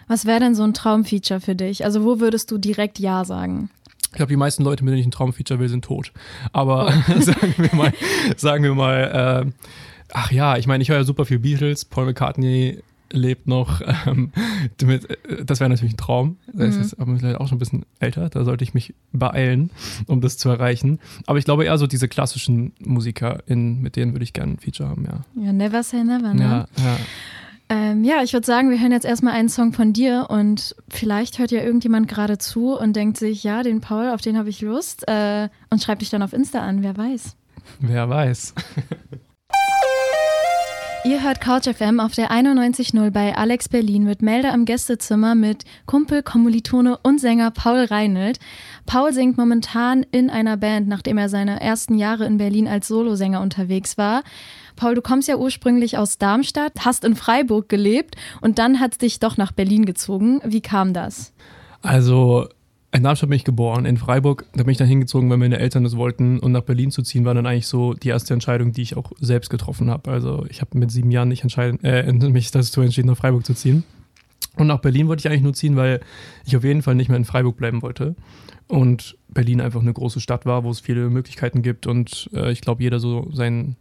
Was 0.08 0.26
wäre 0.26 0.40
denn 0.40 0.54
so 0.54 0.62
ein 0.62 0.74
Traumfeature 0.74 1.40
für 1.40 1.54
dich? 1.54 1.84
Also 1.84 2.04
wo 2.04 2.20
würdest 2.20 2.50
du 2.50 2.58
direkt 2.58 2.98
Ja 2.98 3.24
sagen? 3.24 3.70
Ich 4.06 4.16
glaube, 4.16 4.30
die 4.30 4.36
meisten 4.36 4.62
Leute, 4.62 4.84
mit 4.84 4.92
denen 4.92 5.00
ich 5.00 5.06
ein 5.06 5.12
Traumfeature 5.12 5.58
will, 5.58 5.68
sind 5.68 5.84
tot. 5.84 6.12
Aber 6.52 6.92
oh. 7.08 7.20
sagen 7.20 7.54
wir 7.56 7.74
mal, 7.74 7.92
sagen 8.36 8.64
wir 8.64 8.74
mal, 8.74 9.46
äh, 9.46 9.66
ach 10.12 10.30
ja, 10.30 10.58
ich 10.58 10.66
meine, 10.66 10.82
ich 10.82 10.90
höre 10.90 10.98
ja 10.98 11.04
super 11.04 11.24
viel 11.24 11.38
Beatles, 11.38 11.84
Paul 11.84 12.06
McCartney 12.06 12.82
lebt 13.12 13.46
noch. 13.46 13.80
Ähm, 14.06 14.32
damit, 14.78 15.08
äh, 15.10 15.44
das 15.44 15.60
wäre 15.60 15.70
natürlich 15.70 15.94
ein 15.94 15.98
Traum. 15.98 16.36
Er 16.56 16.66
ist 16.66 16.76
mhm. 16.76 16.82
jetzt 16.82 17.00
aber 17.00 17.16
vielleicht 17.16 17.38
auch 17.38 17.46
schon 17.46 17.56
ein 17.56 17.58
bisschen 17.60 17.84
älter. 18.00 18.28
Da 18.30 18.44
sollte 18.44 18.64
ich 18.64 18.74
mich 18.74 18.94
beeilen, 19.12 19.70
um 20.06 20.20
das 20.20 20.38
zu 20.38 20.48
erreichen. 20.48 20.98
Aber 21.26 21.38
ich 21.38 21.44
glaube 21.44 21.64
eher 21.64 21.78
so 21.78 21.86
diese 21.86 22.08
klassischen 22.08 22.72
Musiker, 22.80 23.42
mit 23.46 23.96
denen 23.96 24.12
würde 24.12 24.24
ich 24.24 24.32
gerne 24.32 24.54
ein 24.54 24.58
Feature 24.58 24.88
haben, 24.88 25.04
ja. 25.04 25.44
Ja, 25.44 25.52
never 25.52 25.82
say 25.82 26.02
never, 26.02 26.34
ne? 26.34 26.42
Ja, 26.42 26.66
ja. 26.78 26.96
Ähm, 27.68 28.04
ja, 28.04 28.22
ich 28.22 28.32
würde 28.34 28.46
sagen, 28.46 28.70
wir 28.70 28.78
hören 28.80 28.92
jetzt 28.92 29.06
erstmal 29.06 29.32
einen 29.32 29.48
Song 29.48 29.72
von 29.72 29.92
dir 29.94 30.26
und 30.28 30.76
vielleicht 30.88 31.38
hört 31.38 31.52
ja 31.52 31.62
irgendjemand 31.62 32.06
gerade 32.06 32.36
zu 32.36 32.78
und 32.78 32.94
denkt 32.94 33.16
sich, 33.16 33.44
ja, 33.44 33.62
den 33.62 33.80
Paul, 33.80 34.10
auf 34.10 34.20
den 34.20 34.36
habe 34.36 34.50
ich 34.50 34.60
Lust 34.60 35.08
äh, 35.08 35.48
und 35.70 35.82
schreibt 35.82 36.02
dich 36.02 36.10
dann 36.10 36.22
auf 36.22 36.34
Insta 36.34 36.60
an, 36.60 36.82
wer 36.82 36.96
weiß. 36.96 37.36
Wer 37.80 38.08
weiß. 38.08 38.54
Ihr 41.04 41.20
hört 41.20 41.40
Couch 41.40 41.66
FM 41.66 41.98
auf 41.98 42.14
der 42.14 42.30
91.0 42.30 43.10
bei 43.10 43.36
Alex 43.36 43.68
Berlin 43.68 44.04
mit 44.04 44.22
Melder 44.22 44.52
am 44.52 44.64
Gästezimmer 44.64 45.34
mit 45.34 45.64
Kumpel, 45.84 46.22
Kommilitone 46.22 46.96
und 47.02 47.20
Sänger 47.20 47.50
Paul 47.50 47.86
Reinelt. 47.86 48.38
Paul 48.86 49.12
singt 49.12 49.36
momentan 49.36 50.06
in 50.12 50.30
einer 50.30 50.56
Band, 50.56 50.86
nachdem 50.86 51.18
er 51.18 51.28
seine 51.28 51.60
ersten 51.60 51.98
Jahre 51.98 52.24
in 52.24 52.38
Berlin 52.38 52.68
als 52.68 52.86
Solosänger 52.86 53.40
unterwegs 53.40 53.98
war. 53.98 54.22
Paul, 54.76 54.94
du 54.94 55.02
kommst 55.02 55.26
ja 55.26 55.36
ursprünglich 55.38 55.98
aus 55.98 56.18
Darmstadt, 56.18 56.84
hast 56.84 57.04
in 57.04 57.16
Freiburg 57.16 57.68
gelebt 57.68 58.14
und 58.40 58.60
dann 58.60 58.78
hat 58.78 59.02
dich 59.02 59.18
doch 59.18 59.36
nach 59.36 59.50
Berlin 59.50 59.84
gezogen. 59.84 60.40
Wie 60.44 60.60
kam 60.60 60.92
das? 60.92 61.32
Also 61.82 62.46
in 62.94 63.02
Darmstadt 63.02 63.30
bin 63.30 63.36
ich 63.36 63.44
geboren, 63.44 63.86
in 63.86 63.96
Freiburg, 63.96 64.44
da 64.52 64.64
bin 64.64 64.72
ich 64.72 64.76
dann 64.76 64.86
hingezogen, 64.86 65.30
weil 65.30 65.38
meine 65.38 65.58
Eltern 65.58 65.82
das 65.82 65.96
wollten 65.96 66.38
und 66.38 66.52
nach 66.52 66.62
Berlin 66.62 66.90
zu 66.90 67.02
ziehen 67.02 67.24
war 67.24 67.32
dann 67.32 67.46
eigentlich 67.46 67.66
so 67.66 67.94
die 67.94 68.08
erste 68.08 68.34
Entscheidung, 68.34 68.72
die 68.72 68.82
ich 68.82 68.96
auch 68.96 69.12
selbst 69.18 69.48
getroffen 69.48 69.90
habe. 69.90 70.10
Also 70.10 70.44
ich 70.50 70.60
habe 70.60 70.76
mit 70.78 70.90
sieben 70.90 71.10
Jahren 71.10 71.28
nicht 71.28 71.42
entscheiden, 71.42 71.82
äh, 71.82 72.12
mich 72.12 72.50
dazu 72.50 72.82
entschieden, 72.82 73.08
nach 73.08 73.16
Freiburg 73.16 73.46
zu 73.46 73.54
ziehen. 73.54 73.84
Und 74.56 74.66
nach 74.66 74.80
Berlin 74.80 75.08
wollte 75.08 75.20
ich 75.20 75.28
eigentlich 75.28 75.42
nur 75.42 75.54
ziehen, 75.54 75.76
weil 75.76 76.00
ich 76.44 76.54
auf 76.54 76.64
jeden 76.64 76.82
Fall 76.82 76.94
nicht 76.94 77.08
mehr 77.08 77.16
in 77.16 77.24
Freiburg 77.24 77.56
bleiben 77.56 77.80
wollte. 77.80 78.14
Und 78.68 79.16
Berlin 79.28 79.62
einfach 79.62 79.80
eine 79.80 79.94
große 79.94 80.20
Stadt 80.20 80.44
war, 80.44 80.62
wo 80.62 80.70
es 80.70 80.80
viele 80.80 81.08
Möglichkeiten 81.08 81.62
gibt 81.62 81.86
und 81.86 82.28
äh, 82.34 82.52
ich 82.52 82.60
glaube, 82.60 82.82
jeder 82.82 83.00
so 83.00 83.30
sein, 83.32 83.76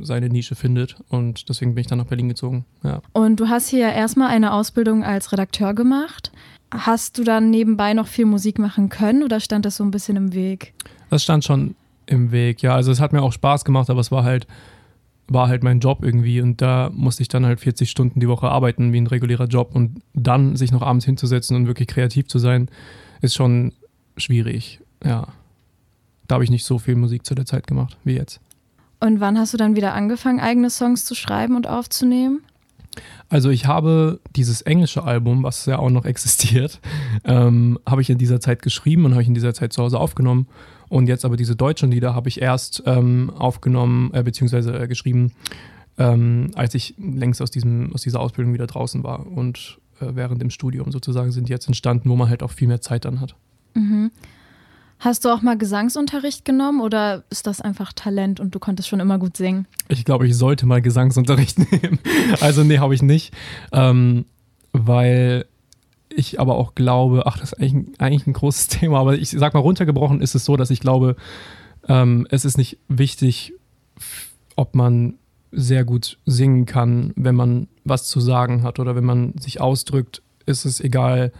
seine 0.00 0.30
Nische 0.30 0.54
findet. 0.54 0.96
Und 1.10 1.50
deswegen 1.50 1.74
bin 1.74 1.82
ich 1.82 1.88
dann 1.88 1.98
nach 1.98 2.06
Berlin 2.06 2.30
gezogen. 2.30 2.64
Ja. 2.82 3.02
Und 3.12 3.38
du 3.40 3.48
hast 3.48 3.68
hier 3.68 3.92
erstmal 3.92 4.28
eine 4.28 4.54
Ausbildung 4.54 5.04
als 5.04 5.32
Redakteur 5.32 5.74
gemacht. 5.74 6.32
Hast 6.76 7.18
du 7.18 7.24
dann 7.24 7.50
nebenbei 7.50 7.94
noch 7.94 8.08
viel 8.08 8.26
Musik 8.26 8.58
machen 8.58 8.88
können 8.88 9.22
oder 9.22 9.38
stand 9.38 9.64
das 9.64 9.76
so 9.76 9.84
ein 9.84 9.92
bisschen 9.92 10.16
im 10.16 10.34
Weg? 10.34 10.74
Das 11.08 11.22
stand 11.22 11.44
schon 11.44 11.76
im 12.06 12.32
Weg, 12.32 12.62
ja. 12.62 12.74
Also 12.74 12.90
es 12.90 13.00
hat 13.00 13.12
mir 13.12 13.22
auch 13.22 13.32
Spaß 13.32 13.64
gemacht, 13.64 13.90
aber 13.90 14.00
es 14.00 14.10
war 14.10 14.24
halt, 14.24 14.48
war 15.28 15.46
halt 15.46 15.62
mein 15.62 15.78
Job 15.78 16.02
irgendwie 16.02 16.40
und 16.40 16.60
da 16.60 16.90
musste 16.92 17.22
ich 17.22 17.28
dann 17.28 17.46
halt 17.46 17.60
40 17.60 17.88
Stunden 17.88 18.18
die 18.18 18.28
Woche 18.28 18.48
arbeiten 18.48 18.92
wie 18.92 19.00
ein 19.00 19.06
regulärer 19.06 19.46
Job 19.46 19.70
und 19.72 20.02
dann 20.14 20.56
sich 20.56 20.72
noch 20.72 20.82
abends 20.82 21.04
hinzusetzen 21.04 21.56
und 21.56 21.66
wirklich 21.68 21.86
kreativ 21.86 22.26
zu 22.26 22.40
sein, 22.40 22.68
ist 23.20 23.34
schon 23.34 23.72
schwierig, 24.16 24.80
ja. 25.04 25.28
Da 26.26 26.34
habe 26.34 26.44
ich 26.44 26.50
nicht 26.50 26.64
so 26.64 26.78
viel 26.78 26.96
Musik 26.96 27.24
zu 27.24 27.36
der 27.36 27.46
Zeit 27.46 27.68
gemacht 27.68 27.96
wie 28.02 28.14
jetzt. 28.14 28.40
Und 28.98 29.20
wann 29.20 29.38
hast 29.38 29.52
du 29.52 29.58
dann 29.58 29.76
wieder 29.76 29.94
angefangen, 29.94 30.40
eigene 30.40 30.70
Songs 30.70 31.04
zu 31.04 31.14
schreiben 31.14 31.54
und 31.54 31.68
aufzunehmen? 31.68 32.40
Also 33.28 33.50
ich 33.50 33.66
habe 33.66 34.20
dieses 34.36 34.62
englische 34.62 35.04
Album, 35.04 35.42
was 35.42 35.66
ja 35.66 35.78
auch 35.78 35.90
noch 35.90 36.04
existiert, 36.04 36.80
ähm, 37.24 37.78
habe 37.86 38.02
ich 38.02 38.10
in 38.10 38.18
dieser 38.18 38.40
Zeit 38.40 38.62
geschrieben 38.62 39.04
und 39.04 39.12
habe 39.12 39.22
ich 39.22 39.28
in 39.28 39.34
dieser 39.34 39.54
Zeit 39.54 39.72
zu 39.72 39.82
Hause 39.82 39.98
aufgenommen. 39.98 40.46
Und 40.88 41.08
jetzt 41.08 41.24
aber 41.24 41.36
diese 41.36 41.56
deutschen 41.56 41.90
Lieder 41.90 42.14
habe 42.14 42.28
ich 42.28 42.40
erst 42.40 42.82
ähm, 42.86 43.30
aufgenommen, 43.30 44.10
äh, 44.12 44.22
beziehungsweise 44.22 44.78
äh, 44.78 44.86
geschrieben, 44.86 45.32
ähm, 45.98 46.50
als 46.54 46.74
ich 46.74 46.94
längst 46.98 47.40
aus, 47.40 47.50
diesem, 47.50 47.92
aus 47.92 48.02
dieser 48.02 48.20
Ausbildung 48.20 48.52
wieder 48.52 48.66
draußen 48.66 49.02
war. 49.02 49.26
Und 49.26 49.78
äh, 50.00 50.06
während 50.14 50.40
dem 50.40 50.50
Studium 50.50 50.92
sozusagen 50.92 51.32
sind 51.32 51.48
die 51.48 51.52
jetzt 51.52 51.66
entstanden, 51.66 52.08
wo 52.10 52.16
man 52.16 52.28
halt 52.28 52.42
auch 52.42 52.50
viel 52.50 52.68
mehr 52.68 52.80
Zeit 52.80 53.04
dann 53.04 53.20
hat. 53.20 53.34
Mhm. 53.74 54.10
Hast 55.04 55.26
du 55.26 55.28
auch 55.28 55.42
mal 55.42 55.58
Gesangsunterricht 55.58 56.46
genommen 56.46 56.80
oder 56.80 57.24
ist 57.28 57.46
das 57.46 57.60
einfach 57.60 57.92
Talent 57.92 58.40
und 58.40 58.54
du 58.54 58.58
konntest 58.58 58.88
schon 58.88 59.00
immer 59.00 59.18
gut 59.18 59.36
singen? 59.36 59.66
Ich 59.88 60.06
glaube, 60.06 60.26
ich 60.26 60.34
sollte 60.34 60.64
mal 60.64 60.80
Gesangsunterricht 60.80 61.58
nehmen. 61.72 61.98
Also 62.40 62.64
nee, 62.64 62.78
habe 62.78 62.94
ich 62.94 63.02
nicht. 63.02 63.34
Ähm, 63.70 64.24
weil 64.72 65.44
ich 66.08 66.40
aber 66.40 66.56
auch 66.56 66.74
glaube, 66.74 67.26
ach, 67.26 67.38
das 67.38 67.52
ist 67.52 67.60
eigentlich, 67.60 68.00
eigentlich, 68.00 68.26
ein 68.26 68.32
großes 68.32 68.68
Thema, 68.68 68.98
aber 68.98 69.18
ich 69.18 69.28
sag 69.28 69.52
mal, 69.52 69.60
runtergebrochen 69.60 70.22
ist 70.22 70.34
es 70.34 70.46
so, 70.46 70.56
dass 70.56 70.70
ich 70.70 70.80
glaube, 70.80 71.16
ähm, 71.86 72.26
es 72.30 72.46
ist 72.46 72.56
nicht 72.56 72.78
wichtig, 72.88 73.52
ob 74.56 74.74
man 74.74 75.18
sehr 75.52 75.84
gut 75.84 76.16
singen 76.24 76.64
kann, 76.64 77.12
wenn 77.14 77.34
man 77.34 77.68
was 77.84 78.06
zu 78.06 78.20
sagen 78.20 78.62
hat 78.62 78.78
oder 78.78 78.96
wenn 78.96 79.04
man 79.04 79.36
sich 79.36 79.60
ausdrückt, 79.60 80.22
ist 80.46 80.64
es 80.64 80.80
egal, 80.80 81.30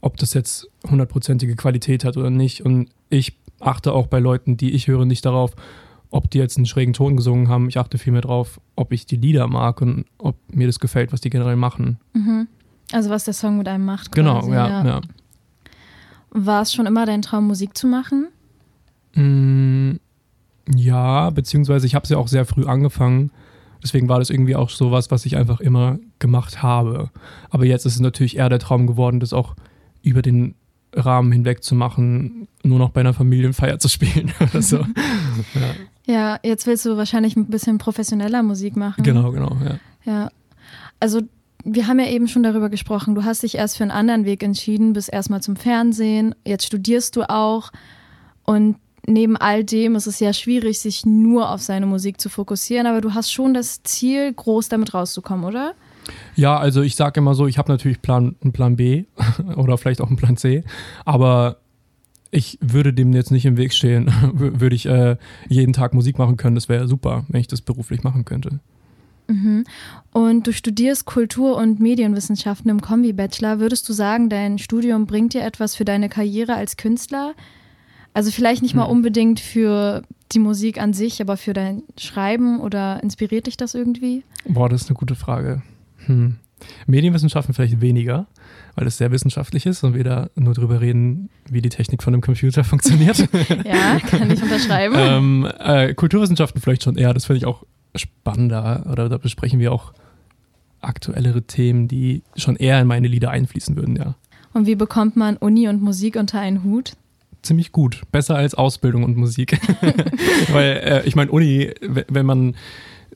ob 0.00 0.16
das 0.16 0.32
jetzt 0.32 0.69
hundertprozentige 0.88 1.56
Qualität 1.56 2.04
hat 2.04 2.16
oder 2.16 2.30
nicht. 2.30 2.64
Und 2.64 2.88
ich 3.08 3.36
achte 3.60 3.92
auch 3.92 4.06
bei 4.06 4.18
Leuten, 4.18 4.56
die 4.56 4.72
ich 4.72 4.88
höre, 4.88 5.04
nicht 5.04 5.24
darauf, 5.24 5.54
ob 6.10 6.30
die 6.30 6.38
jetzt 6.38 6.56
einen 6.56 6.66
schrägen 6.66 6.94
Ton 6.94 7.16
gesungen 7.16 7.48
haben. 7.48 7.68
Ich 7.68 7.78
achte 7.78 7.98
vielmehr 7.98 8.22
darauf, 8.22 8.60
ob 8.76 8.92
ich 8.92 9.06
die 9.06 9.16
Lieder 9.16 9.46
mag 9.46 9.80
und 9.80 10.06
ob 10.18 10.36
mir 10.52 10.66
das 10.66 10.80
gefällt, 10.80 11.12
was 11.12 11.20
die 11.20 11.30
generell 11.30 11.56
machen. 11.56 11.98
Mhm. 12.14 12.48
Also 12.92 13.10
was 13.10 13.24
der 13.24 13.34
Song 13.34 13.58
mit 13.58 13.68
einem 13.68 13.84
macht. 13.84 14.12
Genau, 14.12 14.40
quasi, 14.40 14.52
ja, 14.52 14.68
ja. 14.68 14.84
ja. 14.84 15.00
War 16.30 16.62
es 16.62 16.72
schon 16.72 16.86
immer 16.86 17.06
dein 17.06 17.22
Traum, 17.22 17.46
Musik 17.46 17.76
zu 17.76 17.86
machen? 17.86 18.28
Mm, 19.14 19.96
ja, 20.74 21.30
beziehungsweise 21.30 21.86
ich 21.86 21.94
habe 21.94 22.04
es 22.04 22.10
ja 22.10 22.18
auch 22.18 22.28
sehr 22.28 22.44
früh 22.44 22.66
angefangen. 22.66 23.30
Deswegen 23.82 24.08
war 24.08 24.18
das 24.18 24.30
irgendwie 24.30 24.56
auch 24.56 24.70
so 24.70 24.90
was, 24.90 25.10
was 25.10 25.24
ich 25.26 25.36
einfach 25.36 25.60
immer 25.60 25.98
gemacht 26.18 26.62
habe. 26.62 27.10
Aber 27.48 27.64
jetzt 27.64 27.86
ist 27.86 27.94
es 27.94 28.00
natürlich 28.00 28.36
eher 28.36 28.48
der 28.48 28.58
Traum 28.58 28.86
geworden, 28.86 29.20
das 29.20 29.32
auch 29.32 29.54
über 30.02 30.22
den 30.22 30.54
Rahmen 30.94 31.32
hinweg 31.32 31.62
zu 31.62 31.74
machen, 31.74 32.48
nur 32.62 32.78
noch 32.78 32.90
bei 32.90 33.00
einer 33.00 33.14
Familienfeier 33.14 33.78
zu 33.78 33.88
spielen 33.88 34.32
oder 34.40 34.62
so. 34.62 34.78
ja. 34.78 34.84
ja, 36.06 36.38
jetzt 36.42 36.66
willst 36.66 36.84
du 36.86 36.96
wahrscheinlich 36.96 37.36
ein 37.36 37.46
bisschen 37.46 37.78
professioneller 37.78 38.42
Musik 38.42 38.76
machen. 38.76 39.02
Genau, 39.02 39.30
genau, 39.32 39.56
ja. 39.64 39.78
Ja. 40.04 40.30
Also 40.98 41.22
wir 41.64 41.86
haben 41.86 42.00
ja 42.00 42.06
eben 42.06 42.28
schon 42.28 42.42
darüber 42.42 42.68
gesprochen, 42.70 43.14
du 43.14 43.24
hast 43.24 43.42
dich 43.42 43.56
erst 43.56 43.76
für 43.76 43.84
einen 43.84 43.90
anderen 43.90 44.24
Weg 44.24 44.42
entschieden, 44.42 44.92
bis 44.92 45.08
erstmal 45.08 45.42
zum 45.42 45.56
Fernsehen, 45.56 46.34
jetzt 46.44 46.66
studierst 46.66 47.16
du 47.16 47.28
auch 47.28 47.70
und 48.44 48.76
neben 49.06 49.36
all 49.36 49.64
dem 49.64 49.94
ist 49.94 50.06
es 50.06 50.20
ja 50.20 50.32
schwierig, 50.32 50.78
sich 50.78 51.04
nur 51.06 51.50
auf 51.50 51.62
seine 51.62 51.86
Musik 51.86 52.20
zu 52.20 52.28
fokussieren, 52.28 52.86
aber 52.86 53.00
du 53.00 53.14
hast 53.14 53.32
schon 53.32 53.54
das 53.54 53.82
Ziel, 53.82 54.32
groß 54.32 54.68
damit 54.68 54.94
rauszukommen, 54.94 55.44
oder? 55.44 55.74
Ja, 56.36 56.58
also 56.58 56.82
ich 56.82 56.96
sage 56.96 57.20
immer 57.20 57.34
so, 57.34 57.46
ich 57.46 57.58
habe 57.58 57.70
natürlich 57.70 58.02
Plan, 58.02 58.36
einen 58.42 58.52
Plan 58.52 58.76
B 58.76 59.04
oder 59.56 59.78
vielleicht 59.78 60.00
auch 60.00 60.08
einen 60.08 60.16
Plan 60.16 60.36
C, 60.36 60.64
aber 61.04 61.58
ich 62.30 62.58
würde 62.60 62.92
dem 62.92 63.12
jetzt 63.12 63.30
nicht 63.30 63.44
im 63.46 63.56
Weg 63.56 63.72
stehen. 63.72 64.12
würde 64.32 64.76
ich 64.76 64.86
äh, 64.86 65.16
jeden 65.48 65.72
Tag 65.72 65.94
Musik 65.94 66.18
machen 66.18 66.36
können, 66.36 66.54
das 66.54 66.68
wäre 66.68 66.86
super, 66.88 67.24
wenn 67.28 67.40
ich 67.40 67.48
das 67.48 67.60
beruflich 67.60 68.02
machen 68.02 68.24
könnte. 68.24 68.60
Mhm. 69.30 69.64
Und 70.12 70.46
du 70.46 70.52
studierst 70.52 71.06
Kultur- 71.06 71.56
und 71.56 71.80
Medienwissenschaften 71.80 72.70
im 72.70 72.80
Kombi-Bachelor. 72.80 73.60
Würdest 73.60 73.88
du 73.88 73.92
sagen, 73.92 74.28
dein 74.28 74.58
Studium 74.58 75.06
bringt 75.06 75.34
dir 75.34 75.42
etwas 75.42 75.76
für 75.76 75.84
deine 75.84 76.08
Karriere 76.08 76.54
als 76.54 76.76
Künstler? 76.76 77.34
Also 78.12 78.32
vielleicht 78.32 78.62
nicht 78.62 78.74
mal 78.74 78.86
hm. 78.86 78.90
unbedingt 78.90 79.38
für 79.38 80.02
die 80.32 80.40
Musik 80.40 80.80
an 80.80 80.92
sich, 80.92 81.20
aber 81.20 81.36
für 81.36 81.52
dein 81.52 81.84
Schreiben 81.96 82.60
oder 82.60 83.02
inspiriert 83.02 83.46
dich 83.46 83.56
das 83.56 83.74
irgendwie? 83.74 84.24
Boah, 84.48 84.68
das 84.68 84.82
ist 84.82 84.88
eine 84.88 84.96
gute 84.96 85.14
Frage. 85.14 85.62
Hm. 86.06 86.36
Medienwissenschaften 86.86 87.54
vielleicht 87.54 87.80
weniger, 87.80 88.26
weil 88.74 88.86
es 88.86 88.98
sehr 88.98 89.10
wissenschaftlich 89.10 89.66
ist 89.66 89.82
und 89.82 89.94
wir 89.94 90.04
da 90.04 90.30
nur 90.34 90.54
drüber 90.54 90.80
reden, 90.80 91.30
wie 91.48 91.62
die 91.62 91.68
Technik 91.68 92.02
von 92.02 92.14
einem 92.14 92.20
Computer 92.20 92.64
funktioniert. 92.64 93.18
ja, 93.64 93.98
kann 94.00 94.30
ich 94.30 94.42
unterschreiben. 94.42 94.94
ähm, 94.98 95.48
äh, 95.58 95.94
Kulturwissenschaften 95.94 96.60
vielleicht 96.60 96.82
schon 96.82 96.96
eher, 96.96 97.14
das 97.14 97.24
finde 97.24 97.38
ich 97.38 97.46
auch 97.46 97.64
spannender 97.94 98.86
oder 98.90 99.08
da 99.08 99.18
besprechen 99.18 99.58
wir 99.58 99.72
auch 99.72 99.92
aktuellere 100.80 101.42
Themen, 101.42 101.88
die 101.88 102.22
schon 102.36 102.56
eher 102.56 102.80
in 102.80 102.86
meine 102.86 103.08
Lieder 103.08 103.30
einfließen 103.30 103.76
würden, 103.76 103.96
ja. 103.96 104.14
Und 104.52 104.66
wie 104.66 104.74
bekommt 104.74 105.16
man 105.16 105.36
Uni 105.36 105.68
und 105.68 105.80
Musik 105.80 106.16
unter 106.16 106.40
einen 106.40 106.64
Hut? 106.64 106.94
Ziemlich 107.42 107.72
gut. 107.72 108.02
Besser 108.10 108.36
als 108.36 108.54
Ausbildung 108.54 109.04
und 109.04 109.16
Musik. 109.16 109.58
Weil 110.52 110.76
äh, 110.76 111.02
ich 111.06 111.14
meine, 111.14 111.30
Uni, 111.30 111.72
wenn 111.80 112.26
man 112.26 112.56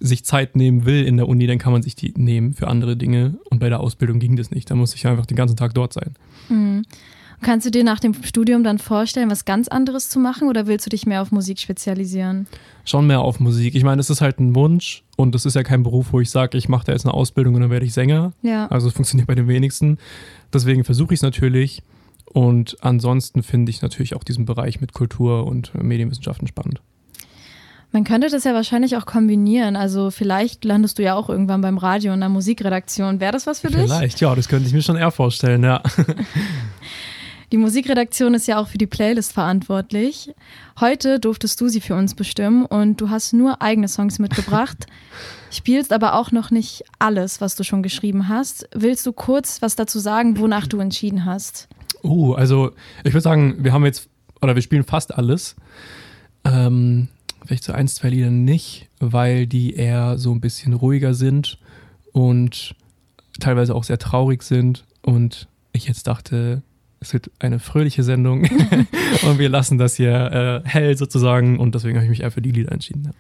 sich 0.06 0.24
Zeit 0.24 0.56
nehmen 0.56 0.84
will 0.84 1.04
in 1.04 1.16
der 1.16 1.28
Uni, 1.28 1.46
dann 1.46 1.58
kann 1.58 1.72
man 1.72 1.82
sich 1.82 1.96
die 1.96 2.12
nehmen 2.16 2.52
für 2.52 2.68
andere 2.68 2.96
Dinge. 2.96 3.38
Und 3.50 3.58
bei 3.58 3.68
der 3.68 3.80
Ausbildung 3.80 4.18
ging 4.18 4.36
das 4.36 4.50
nicht. 4.50 4.70
Da 4.70 4.74
muss 4.74 4.94
ich 4.94 5.06
einfach 5.06 5.26
den 5.26 5.36
ganzen 5.36 5.56
Tag 5.56 5.74
dort 5.74 5.92
sein. 5.92 6.14
Mhm. 6.48 6.82
Kannst 7.42 7.66
du 7.66 7.70
dir 7.70 7.84
nach 7.84 8.00
dem 8.00 8.14
Studium 8.22 8.64
dann 8.64 8.78
vorstellen, 8.78 9.30
was 9.30 9.44
ganz 9.44 9.68
anderes 9.68 10.08
zu 10.08 10.18
machen 10.18 10.48
oder 10.48 10.66
willst 10.66 10.86
du 10.86 10.90
dich 10.90 11.04
mehr 11.04 11.20
auf 11.20 11.30
Musik 11.30 11.58
spezialisieren? 11.58 12.46
Schon 12.84 13.06
mehr 13.06 13.20
auf 13.20 13.38
Musik. 13.38 13.74
Ich 13.74 13.84
meine, 13.84 14.00
es 14.00 14.08
ist 14.08 14.20
halt 14.20 14.40
ein 14.40 14.54
Wunsch 14.54 15.02
und 15.16 15.34
es 15.34 15.44
ist 15.44 15.54
ja 15.54 15.62
kein 15.62 15.82
Beruf, 15.82 16.12
wo 16.12 16.20
ich 16.20 16.30
sage, 16.30 16.56
ich 16.56 16.68
mache 16.68 16.86
da 16.86 16.92
jetzt 16.92 17.04
eine 17.04 17.12
Ausbildung 17.12 17.54
und 17.54 17.60
dann 17.60 17.70
werde 17.70 17.84
ich 17.84 17.92
Sänger. 17.92 18.32
Ja. 18.40 18.66
Also 18.68 18.88
es 18.88 18.94
funktioniert 18.94 19.26
bei 19.26 19.34
den 19.34 19.48
wenigsten. 19.48 19.98
Deswegen 20.52 20.84
versuche 20.84 21.12
ich 21.12 21.18
es 21.18 21.22
natürlich. 21.22 21.82
Und 22.32 22.76
ansonsten 22.80 23.42
finde 23.42 23.70
ich 23.70 23.82
natürlich 23.82 24.16
auch 24.16 24.24
diesen 24.24 24.46
Bereich 24.46 24.80
mit 24.80 24.92
Kultur 24.94 25.46
und 25.46 25.74
Medienwissenschaften 25.74 26.48
spannend. 26.48 26.80
Man 27.94 28.02
könnte 28.02 28.28
das 28.28 28.42
ja 28.42 28.54
wahrscheinlich 28.54 28.96
auch 28.96 29.06
kombinieren. 29.06 29.76
Also 29.76 30.10
vielleicht 30.10 30.64
landest 30.64 30.98
du 30.98 31.04
ja 31.04 31.14
auch 31.14 31.28
irgendwann 31.28 31.60
beim 31.60 31.78
Radio 31.78 32.12
in 32.12 32.18
der 32.18 32.28
Musikredaktion. 32.28 33.20
Wäre 33.20 33.30
das 33.30 33.46
was 33.46 33.60
für 33.60 33.68
dich? 33.68 33.82
Vielleicht, 33.82 34.20
ja, 34.20 34.34
das 34.34 34.48
könnte 34.48 34.66
ich 34.66 34.74
mir 34.74 34.82
schon 34.82 34.96
eher 34.96 35.12
vorstellen, 35.12 35.62
ja. 35.62 35.80
Die 37.52 37.56
Musikredaktion 37.56 38.34
ist 38.34 38.48
ja 38.48 38.58
auch 38.58 38.66
für 38.66 38.78
die 38.78 38.88
Playlist 38.88 39.32
verantwortlich. 39.32 40.34
Heute 40.80 41.20
durftest 41.20 41.60
du 41.60 41.68
sie 41.68 41.80
für 41.80 41.94
uns 41.94 42.16
bestimmen 42.16 42.66
und 42.66 43.00
du 43.00 43.10
hast 43.10 43.32
nur 43.32 43.62
eigene 43.62 43.86
Songs 43.86 44.18
mitgebracht, 44.18 44.86
spielst 45.52 45.92
aber 45.92 46.14
auch 46.14 46.32
noch 46.32 46.50
nicht 46.50 46.82
alles, 46.98 47.40
was 47.40 47.54
du 47.54 47.62
schon 47.62 47.84
geschrieben 47.84 48.28
hast. 48.28 48.68
Willst 48.74 49.06
du 49.06 49.12
kurz 49.12 49.62
was 49.62 49.76
dazu 49.76 50.00
sagen, 50.00 50.36
wonach 50.40 50.66
du 50.66 50.80
entschieden 50.80 51.26
hast? 51.26 51.68
Uh, 52.02 52.34
also 52.34 52.72
ich 53.04 53.12
würde 53.12 53.20
sagen, 53.20 53.62
wir 53.62 53.72
haben 53.72 53.84
jetzt, 53.84 54.08
oder 54.42 54.56
wir 54.56 54.62
spielen 54.62 54.82
fast 54.82 55.14
alles. 55.14 55.54
Ähm, 56.44 57.06
vielleicht 57.46 57.64
so 57.64 57.72
ein, 57.72 57.88
zwei 57.88 58.10
Lieder 58.10 58.30
nicht, 58.30 58.88
weil 59.00 59.46
die 59.46 59.74
eher 59.74 60.18
so 60.18 60.32
ein 60.32 60.40
bisschen 60.40 60.72
ruhiger 60.72 61.14
sind 61.14 61.58
und 62.12 62.74
teilweise 63.40 63.74
auch 63.74 63.84
sehr 63.84 63.98
traurig 63.98 64.42
sind. 64.42 64.84
Und 65.02 65.48
ich 65.72 65.86
jetzt 65.86 66.06
dachte, 66.06 66.62
es 67.00 67.12
wird 67.12 67.30
eine 67.38 67.58
fröhliche 67.58 68.02
Sendung 68.02 68.44
und 69.22 69.38
wir 69.38 69.48
lassen 69.48 69.78
das 69.78 69.96
hier 69.96 70.62
äh, 70.64 70.68
hell 70.68 70.96
sozusagen 70.96 71.58
und 71.58 71.74
deswegen 71.74 71.96
habe 71.96 72.04
ich 72.04 72.10
mich 72.10 72.22
eher 72.22 72.30
für 72.30 72.42
die 72.42 72.52
Lieder 72.52 72.72
entschieden. 72.72 73.04
Ja. 73.04 73.10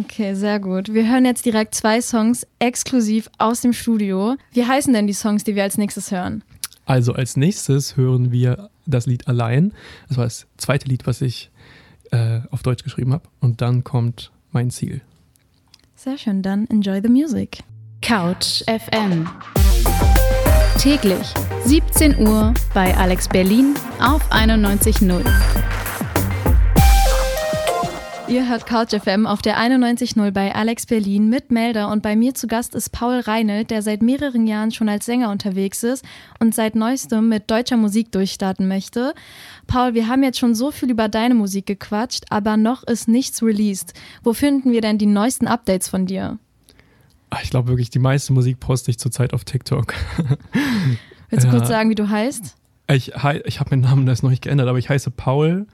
Okay, 0.00 0.34
sehr 0.34 0.58
gut. 0.58 0.92
Wir 0.92 1.08
hören 1.08 1.24
jetzt 1.24 1.46
direkt 1.46 1.76
zwei 1.76 2.00
Songs 2.00 2.44
exklusiv 2.58 3.30
aus 3.38 3.60
dem 3.60 3.72
Studio. 3.72 4.34
Wie 4.52 4.66
heißen 4.66 4.92
denn 4.92 5.06
die 5.06 5.12
Songs, 5.12 5.44
die 5.44 5.54
wir 5.54 5.62
als 5.62 5.78
nächstes 5.78 6.10
hören? 6.10 6.42
Also 6.84 7.12
als 7.12 7.36
nächstes 7.36 7.96
hören 7.96 8.32
wir 8.32 8.70
das 8.86 9.06
Lied 9.06 9.28
Allein. 9.28 9.72
Das 10.08 10.16
war 10.16 10.24
das 10.24 10.46
zweite 10.56 10.88
Lied, 10.88 11.06
was 11.06 11.20
ich 11.20 11.50
äh, 12.14 12.40
auf 12.50 12.62
Deutsch 12.62 12.84
geschrieben 12.84 13.12
habe. 13.12 13.24
Und 13.40 13.60
dann 13.60 13.84
kommt 13.84 14.30
mein 14.52 14.70
Ziel. 14.70 15.02
Sehr 15.96 16.16
schön, 16.16 16.42
dann 16.42 16.66
enjoy 16.68 17.00
the 17.02 17.08
music. 17.08 17.58
Couch 18.02 18.62
FM. 18.66 19.28
Täglich 20.78 21.32
17 21.64 22.18
Uhr 22.18 22.52
bei 22.74 22.94
Alex 22.96 23.28
Berlin 23.28 23.74
auf 24.00 24.30
91.0. 24.30 25.24
Ihr 28.26 28.48
hört 28.48 28.64
Couch 28.64 28.94
FM 28.94 29.26
auf 29.26 29.42
der 29.42 29.58
91.0 29.58 30.30
bei 30.30 30.54
Alex 30.54 30.86
Berlin 30.86 31.28
mit 31.28 31.50
Melder 31.50 31.90
und 31.90 32.02
bei 32.02 32.16
mir 32.16 32.34
zu 32.34 32.46
Gast 32.46 32.74
ist 32.74 32.90
Paul 32.90 33.20
Reinelt, 33.20 33.70
der 33.70 33.82
seit 33.82 34.00
mehreren 34.00 34.46
Jahren 34.46 34.70
schon 34.70 34.88
als 34.88 35.04
Sänger 35.04 35.30
unterwegs 35.30 35.82
ist 35.82 36.02
und 36.40 36.54
seit 36.54 36.74
neuestem 36.74 37.28
mit 37.28 37.50
deutscher 37.50 37.76
Musik 37.76 38.12
durchstarten 38.12 38.66
möchte. 38.66 39.12
Paul, 39.66 39.92
wir 39.92 40.08
haben 40.08 40.22
jetzt 40.22 40.38
schon 40.38 40.54
so 40.54 40.70
viel 40.70 40.90
über 40.90 41.08
deine 41.08 41.34
Musik 41.34 41.66
gequatscht, 41.66 42.24
aber 42.30 42.56
noch 42.56 42.82
ist 42.84 43.08
nichts 43.08 43.42
released. 43.42 43.92
Wo 44.22 44.32
finden 44.32 44.72
wir 44.72 44.80
denn 44.80 44.96
die 44.96 45.06
neuesten 45.06 45.46
Updates 45.46 45.88
von 45.88 46.06
dir? 46.06 46.38
Ah, 47.28 47.38
ich 47.42 47.50
glaube 47.50 47.68
wirklich, 47.68 47.90
die 47.90 47.98
meiste 47.98 48.32
Musik 48.32 48.58
poste 48.58 48.90
ich 48.90 48.98
zurzeit 48.98 49.34
auf 49.34 49.44
TikTok. 49.44 49.92
Willst 51.28 51.44
du 51.44 51.48
ja. 51.48 51.54
kurz 51.54 51.68
sagen, 51.68 51.90
wie 51.90 51.94
du 51.94 52.08
heißt? 52.08 52.56
Ich, 52.88 53.12
ich 53.44 53.60
habe 53.60 53.70
meinen 53.70 53.82
Namen 53.82 54.06
das 54.06 54.22
noch 54.22 54.30
nicht 54.30 54.42
geändert, 54.42 54.68
aber 54.68 54.78
ich 54.78 54.88
heiße 54.88 55.10
Paul 55.10 55.66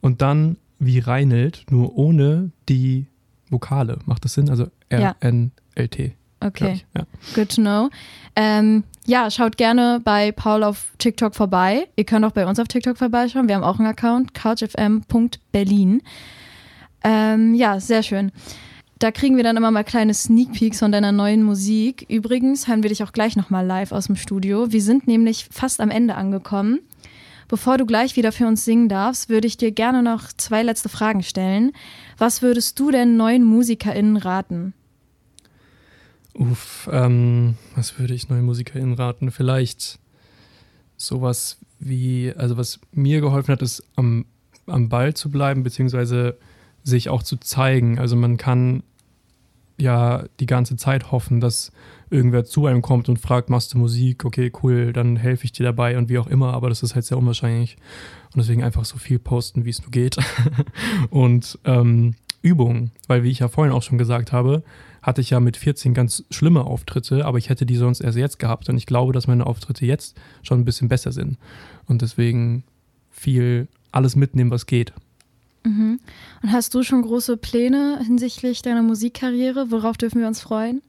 und 0.00 0.22
dann 0.22 0.56
wie 0.84 0.98
Reinelt, 0.98 1.64
nur 1.70 1.96
ohne 1.96 2.50
die 2.68 3.06
Vokale. 3.48 3.98
Macht 4.06 4.24
das 4.24 4.34
Sinn? 4.34 4.50
Also 4.50 4.66
R-N-L-T. 4.88 6.14
Okay, 6.44 6.80
ja. 6.96 7.04
good 7.34 7.54
to 7.54 7.62
know. 7.62 7.88
Ähm, 8.34 8.82
ja, 9.06 9.30
schaut 9.30 9.56
gerne 9.56 10.00
bei 10.02 10.32
Paul 10.32 10.64
auf 10.64 10.88
TikTok 10.98 11.34
vorbei. 11.36 11.86
Ihr 11.96 12.04
könnt 12.04 12.24
auch 12.24 12.32
bei 12.32 12.46
uns 12.46 12.58
auf 12.58 12.66
TikTok 12.66 12.98
vorbeischauen. 12.98 13.46
Wir 13.46 13.54
haben 13.54 13.62
auch 13.62 13.78
einen 13.78 13.88
Account, 13.88 14.34
couchfm.berlin. 14.34 16.02
Ähm, 17.04 17.54
ja, 17.54 17.78
sehr 17.78 18.02
schön. 18.02 18.32
Da 18.98 19.10
kriegen 19.10 19.36
wir 19.36 19.44
dann 19.44 19.56
immer 19.56 19.70
mal 19.70 19.82
kleine 19.82 20.14
Sneak 20.14 20.52
Peeks 20.52 20.78
von 20.78 20.92
deiner 20.92 21.10
neuen 21.10 21.42
Musik. 21.42 22.06
Übrigens 22.08 22.68
hören 22.68 22.82
wir 22.82 22.90
dich 22.90 23.02
auch 23.02 23.12
gleich 23.12 23.36
nochmal 23.36 23.66
live 23.66 23.92
aus 23.92 24.06
dem 24.06 24.16
Studio. 24.16 24.72
Wir 24.72 24.82
sind 24.82 25.08
nämlich 25.08 25.48
fast 25.50 25.80
am 25.80 25.90
Ende 25.90 26.14
angekommen. 26.14 26.78
Bevor 27.48 27.78
du 27.78 27.86
gleich 27.86 28.16
wieder 28.16 28.32
für 28.32 28.46
uns 28.46 28.64
singen 28.64 28.88
darfst, 28.88 29.28
würde 29.28 29.46
ich 29.46 29.56
dir 29.56 29.72
gerne 29.72 30.02
noch 30.02 30.32
zwei 30.32 30.62
letzte 30.62 30.88
Fragen 30.88 31.22
stellen. 31.22 31.72
Was 32.18 32.42
würdest 32.42 32.78
du 32.78 32.90
denn 32.90 33.16
neuen 33.16 33.44
MusikerInnen 33.44 34.16
raten? 34.16 34.74
Uff, 36.34 36.88
ähm, 36.90 37.56
was 37.76 37.98
würde 37.98 38.14
ich 38.14 38.28
neuen 38.28 38.44
MusikerInnen 38.44 38.94
raten? 38.94 39.30
Vielleicht 39.30 39.98
sowas 40.96 41.58
wie, 41.78 42.32
also 42.36 42.56
was 42.56 42.80
mir 42.92 43.20
geholfen 43.20 43.52
hat, 43.52 43.62
ist 43.62 43.82
am, 43.96 44.24
am 44.66 44.88
Ball 44.88 45.14
zu 45.14 45.30
bleiben, 45.30 45.62
beziehungsweise 45.62 46.38
sich 46.84 47.08
auch 47.08 47.22
zu 47.22 47.36
zeigen. 47.36 47.98
Also 47.98 48.16
man 48.16 48.36
kann 48.36 48.82
ja 49.82 50.24
die 50.40 50.46
ganze 50.46 50.76
Zeit 50.76 51.12
hoffen, 51.12 51.40
dass 51.40 51.72
irgendwer 52.10 52.44
zu 52.44 52.66
einem 52.66 52.82
kommt 52.82 53.08
und 53.08 53.18
fragt, 53.18 53.50
machst 53.50 53.74
du 53.74 53.78
Musik? 53.78 54.24
Okay, 54.24 54.52
cool, 54.62 54.92
dann 54.92 55.16
helfe 55.16 55.44
ich 55.44 55.52
dir 55.52 55.64
dabei 55.64 55.98
und 55.98 56.08
wie 56.08 56.18
auch 56.18 56.26
immer, 56.26 56.54
aber 56.54 56.68
das 56.68 56.82
ist 56.82 56.94
halt 56.94 57.04
sehr 57.04 57.18
unwahrscheinlich. 57.18 57.76
Und 58.34 58.38
deswegen 58.38 58.62
einfach 58.62 58.84
so 58.84 58.96
viel 58.96 59.18
posten, 59.18 59.64
wie 59.64 59.70
es 59.70 59.82
nur 59.82 59.90
geht. 59.90 60.16
und 61.10 61.58
ähm, 61.64 62.14
Übungen, 62.42 62.90
weil 63.06 63.22
wie 63.22 63.30
ich 63.30 63.38
ja 63.38 63.48
vorhin 63.48 63.72
auch 63.72 63.82
schon 63.82 63.98
gesagt 63.98 64.32
habe, 64.32 64.62
hatte 65.00 65.20
ich 65.20 65.30
ja 65.30 65.40
mit 65.40 65.56
14 65.56 65.94
ganz 65.94 66.24
schlimme 66.30 66.64
Auftritte, 66.64 67.24
aber 67.24 67.38
ich 67.38 67.48
hätte 67.48 67.66
die 67.66 67.76
sonst 67.76 68.00
erst 68.00 68.18
jetzt 68.18 68.38
gehabt. 68.38 68.68
Und 68.68 68.76
ich 68.76 68.86
glaube, 68.86 69.12
dass 69.12 69.26
meine 69.26 69.46
Auftritte 69.46 69.86
jetzt 69.86 70.16
schon 70.42 70.60
ein 70.60 70.64
bisschen 70.64 70.88
besser 70.88 71.12
sind. 71.12 71.38
Und 71.86 72.02
deswegen 72.02 72.64
viel 73.10 73.68
alles 73.90 74.16
mitnehmen, 74.16 74.50
was 74.50 74.66
geht. 74.66 74.92
Mhm. 75.64 76.00
Und 76.42 76.52
hast 76.52 76.74
du 76.74 76.82
schon 76.82 77.02
große 77.02 77.36
Pläne 77.36 78.00
hinsichtlich 78.04 78.62
deiner 78.62 78.82
Musikkarriere? 78.82 79.70
Worauf 79.70 79.96
dürfen 79.96 80.20
wir 80.20 80.26
uns 80.26 80.40
freuen? 80.40 80.82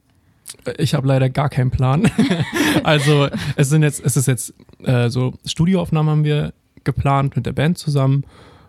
Ich 0.78 0.94
habe 0.94 1.06
leider 1.06 1.30
gar 1.30 1.48
keinen 1.48 1.70
Plan. 1.70 2.10
also 2.84 3.28
es 3.56 3.68
sind 3.68 3.82
jetzt, 3.82 4.04
es 4.04 4.16
ist 4.16 4.26
jetzt 4.26 4.54
äh, 4.82 5.08
so 5.08 5.34
Studioaufnahmen 5.44 6.10
haben 6.10 6.24
wir 6.24 6.52
geplant 6.84 7.36
mit 7.36 7.46
der 7.46 7.52
Band 7.52 7.78
zusammen, 7.78 8.24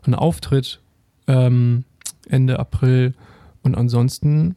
ein 0.06 0.16
Auftritt 0.16 0.80
ähm, 1.28 1.84
Ende 2.28 2.60
April 2.60 3.14
und 3.64 3.76
ansonsten 3.76 4.56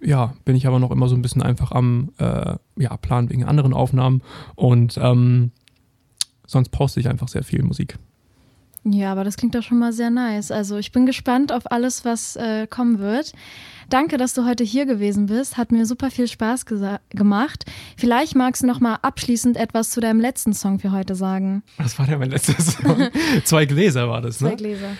ja 0.00 0.34
bin 0.44 0.56
ich 0.56 0.66
aber 0.66 0.78
noch 0.78 0.90
immer 0.90 1.08
so 1.08 1.14
ein 1.14 1.22
bisschen 1.22 1.42
einfach 1.42 1.72
am 1.72 2.12
äh, 2.18 2.56
ja 2.76 2.96
Plan 2.98 3.30
wegen 3.30 3.44
anderen 3.44 3.72
Aufnahmen 3.72 4.22
und 4.56 4.98
ähm, 5.00 5.52
sonst 6.46 6.68
poste 6.68 7.00
ich 7.00 7.08
einfach 7.08 7.28
sehr 7.28 7.44
viel 7.44 7.62
Musik. 7.62 7.98
Ja, 8.88 9.10
aber 9.10 9.24
das 9.24 9.36
klingt 9.36 9.54
doch 9.54 9.62
schon 9.62 9.78
mal 9.78 9.92
sehr 9.92 10.10
nice. 10.10 10.52
Also 10.52 10.76
ich 10.76 10.92
bin 10.92 11.06
gespannt 11.06 11.50
auf 11.50 11.70
alles, 11.72 12.04
was 12.04 12.36
äh, 12.36 12.68
kommen 12.68 13.00
wird. 13.00 13.32
Danke, 13.88 14.16
dass 14.16 14.32
du 14.32 14.44
heute 14.44 14.62
hier 14.62 14.86
gewesen 14.86 15.26
bist. 15.26 15.56
Hat 15.56 15.72
mir 15.72 15.86
super 15.86 16.10
viel 16.10 16.28
Spaß 16.28 16.66
gemacht. 17.10 17.64
Vielleicht 17.96 18.36
magst 18.36 18.62
du 18.62 18.66
noch 18.66 18.78
mal 18.78 18.98
abschließend 19.02 19.56
etwas 19.56 19.90
zu 19.90 20.00
deinem 20.00 20.20
letzten 20.20 20.52
Song 20.52 20.78
für 20.78 20.92
heute 20.92 21.16
sagen. 21.16 21.64
Was 21.78 21.98
war 21.98 22.06
denn 22.06 22.18
mein 22.20 22.30
letzter 22.30 22.60
Song? 22.60 23.08
Zwei 23.44 23.66
Gläser 23.66 24.08
war 24.08 24.20
das, 24.20 24.40
ne? 24.40 24.50
Zwei 24.50 24.56
Gläser. 24.56 24.90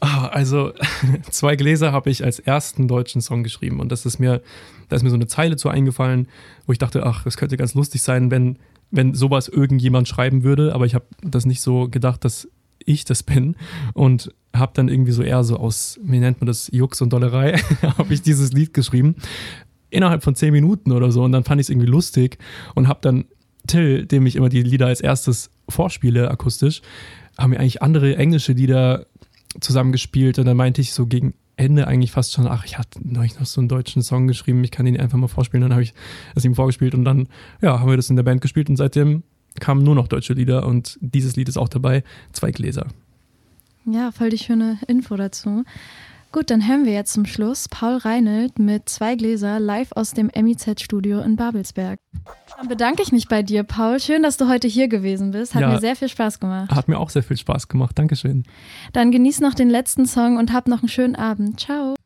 Ah, 0.00 0.28
also 0.28 0.72
zwei 1.30 1.56
Gläser 1.56 1.92
habe 1.92 2.08
ich 2.08 2.24
als 2.24 2.38
ersten 2.38 2.88
deutschen 2.88 3.20
Song 3.20 3.42
geschrieben 3.42 3.80
und 3.80 3.92
das 3.92 4.06
ist 4.06 4.18
mir, 4.18 4.40
da 4.88 4.96
ist 4.96 5.02
mir 5.02 5.10
so 5.10 5.16
eine 5.16 5.26
Zeile 5.26 5.56
zu 5.56 5.68
eingefallen, 5.68 6.26
wo 6.66 6.72
ich 6.72 6.78
dachte, 6.78 7.04
ach, 7.04 7.26
es 7.26 7.36
könnte 7.36 7.58
ganz 7.58 7.74
lustig 7.74 8.00
sein, 8.00 8.30
wenn 8.30 8.56
wenn 8.90 9.14
sowas 9.14 9.48
irgendjemand 9.48 10.08
schreiben 10.08 10.42
würde, 10.42 10.74
aber 10.74 10.84
ich 10.84 10.94
habe 10.94 11.04
das 11.22 11.46
nicht 11.46 11.60
so 11.60 11.88
gedacht, 11.88 12.24
dass 12.24 12.48
ich 12.84 13.04
das 13.04 13.22
bin 13.22 13.56
und 13.94 14.32
habe 14.54 14.72
dann 14.74 14.88
irgendwie 14.88 15.12
so 15.12 15.22
eher 15.22 15.44
so 15.44 15.56
aus, 15.56 15.98
wie 16.02 16.18
nennt 16.18 16.40
man 16.40 16.46
das, 16.46 16.68
Jux 16.72 17.00
und 17.00 17.12
Dollerei, 17.12 17.56
habe 17.98 18.12
ich 18.12 18.22
dieses 18.22 18.52
Lied 18.52 18.74
geschrieben. 18.74 19.16
Innerhalb 19.90 20.22
von 20.22 20.34
zehn 20.34 20.52
Minuten 20.52 20.92
oder 20.92 21.10
so 21.10 21.22
und 21.24 21.32
dann 21.32 21.44
fand 21.44 21.60
ich 21.60 21.66
es 21.66 21.70
irgendwie 21.70 21.88
lustig 21.88 22.38
und 22.74 22.88
habe 22.88 23.00
dann 23.02 23.24
Till, 23.66 24.06
dem 24.06 24.26
ich 24.26 24.36
immer 24.36 24.48
die 24.48 24.62
Lieder 24.62 24.86
als 24.86 25.00
erstes 25.00 25.50
vorspiele, 25.68 26.30
akustisch, 26.30 26.80
haben 27.36 27.52
wir 27.52 27.60
eigentlich 27.60 27.82
andere 27.82 28.16
englische 28.16 28.52
Lieder 28.52 29.06
zusammengespielt 29.60 30.38
und 30.38 30.46
dann 30.46 30.56
meinte 30.56 30.80
ich 30.80 30.92
so 30.92 31.06
gegen 31.06 31.34
Ende 31.60 31.86
eigentlich 31.86 32.10
fast 32.10 32.32
schon, 32.32 32.46
ach, 32.46 32.64
ich 32.64 32.78
hatte 32.78 33.00
neulich 33.02 33.38
noch 33.38 33.46
so 33.46 33.60
einen 33.60 33.68
deutschen 33.68 34.02
Song 34.02 34.26
geschrieben, 34.26 34.64
ich 34.64 34.70
kann 34.70 34.86
den 34.86 34.98
einfach 34.98 35.18
mal 35.18 35.28
vorspielen. 35.28 35.60
Dann 35.60 35.72
habe 35.72 35.82
ich 35.82 35.92
das 36.34 36.44
ihm 36.44 36.54
vorgespielt 36.54 36.94
und 36.94 37.04
dann, 37.04 37.28
ja, 37.60 37.78
haben 37.78 37.90
wir 37.90 37.96
das 37.96 38.08
in 38.08 38.16
der 38.16 38.22
Band 38.22 38.40
gespielt 38.40 38.70
und 38.70 38.76
seitdem 38.76 39.24
kamen 39.60 39.82
nur 39.84 39.94
noch 39.94 40.08
deutsche 40.08 40.32
Lieder 40.32 40.66
und 40.66 40.98
dieses 41.00 41.36
Lied 41.36 41.48
ist 41.48 41.56
auch 41.58 41.68
dabei, 41.68 42.02
zwei 42.32 42.50
Gläser. 42.50 42.86
Ja, 43.86 44.10
voll 44.12 44.30
die 44.30 44.38
schöne 44.38 44.78
Info 44.88 45.16
dazu. 45.16 45.64
Gut, 46.32 46.50
dann 46.50 46.68
hören 46.68 46.84
wir 46.84 46.92
jetzt 46.92 47.12
zum 47.12 47.26
Schluss 47.26 47.68
Paul 47.68 47.96
Reinelt 47.96 48.60
mit 48.60 48.88
zwei 48.88 49.16
Gläser 49.16 49.58
live 49.58 49.90
aus 49.96 50.12
dem 50.12 50.30
MIZ-Studio 50.32 51.20
in 51.22 51.34
Babelsberg. 51.34 51.98
Dann 52.56 52.68
bedanke 52.68 53.02
ich 53.02 53.10
mich 53.10 53.26
bei 53.26 53.42
dir, 53.42 53.64
Paul. 53.64 53.98
Schön, 53.98 54.22
dass 54.22 54.36
du 54.36 54.48
heute 54.48 54.68
hier 54.68 54.86
gewesen 54.86 55.32
bist. 55.32 55.56
Hat 55.56 55.62
Ja. 55.62 55.70
mir 55.70 55.80
sehr 55.80 55.96
viel 55.96 56.08
Spaß 56.08 56.38
gemacht. 56.38 56.70
Hat 56.70 56.86
mir 56.86 56.98
auch 57.00 57.10
sehr 57.10 57.24
viel 57.24 57.36
Spaß 57.36 57.66
gemacht. 57.66 57.98
Dankeschön. 57.98 58.44
Dann 58.92 59.10
genieß 59.10 59.40
noch 59.40 59.54
den 59.54 59.70
letzten 59.70 60.06
Song 60.06 60.36
und 60.36 60.52
hab 60.52 60.68
noch 60.68 60.80
einen 60.82 60.88
schönen 60.88 61.16
Abend. 61.16 61.58
Ciao. 61.58 61.96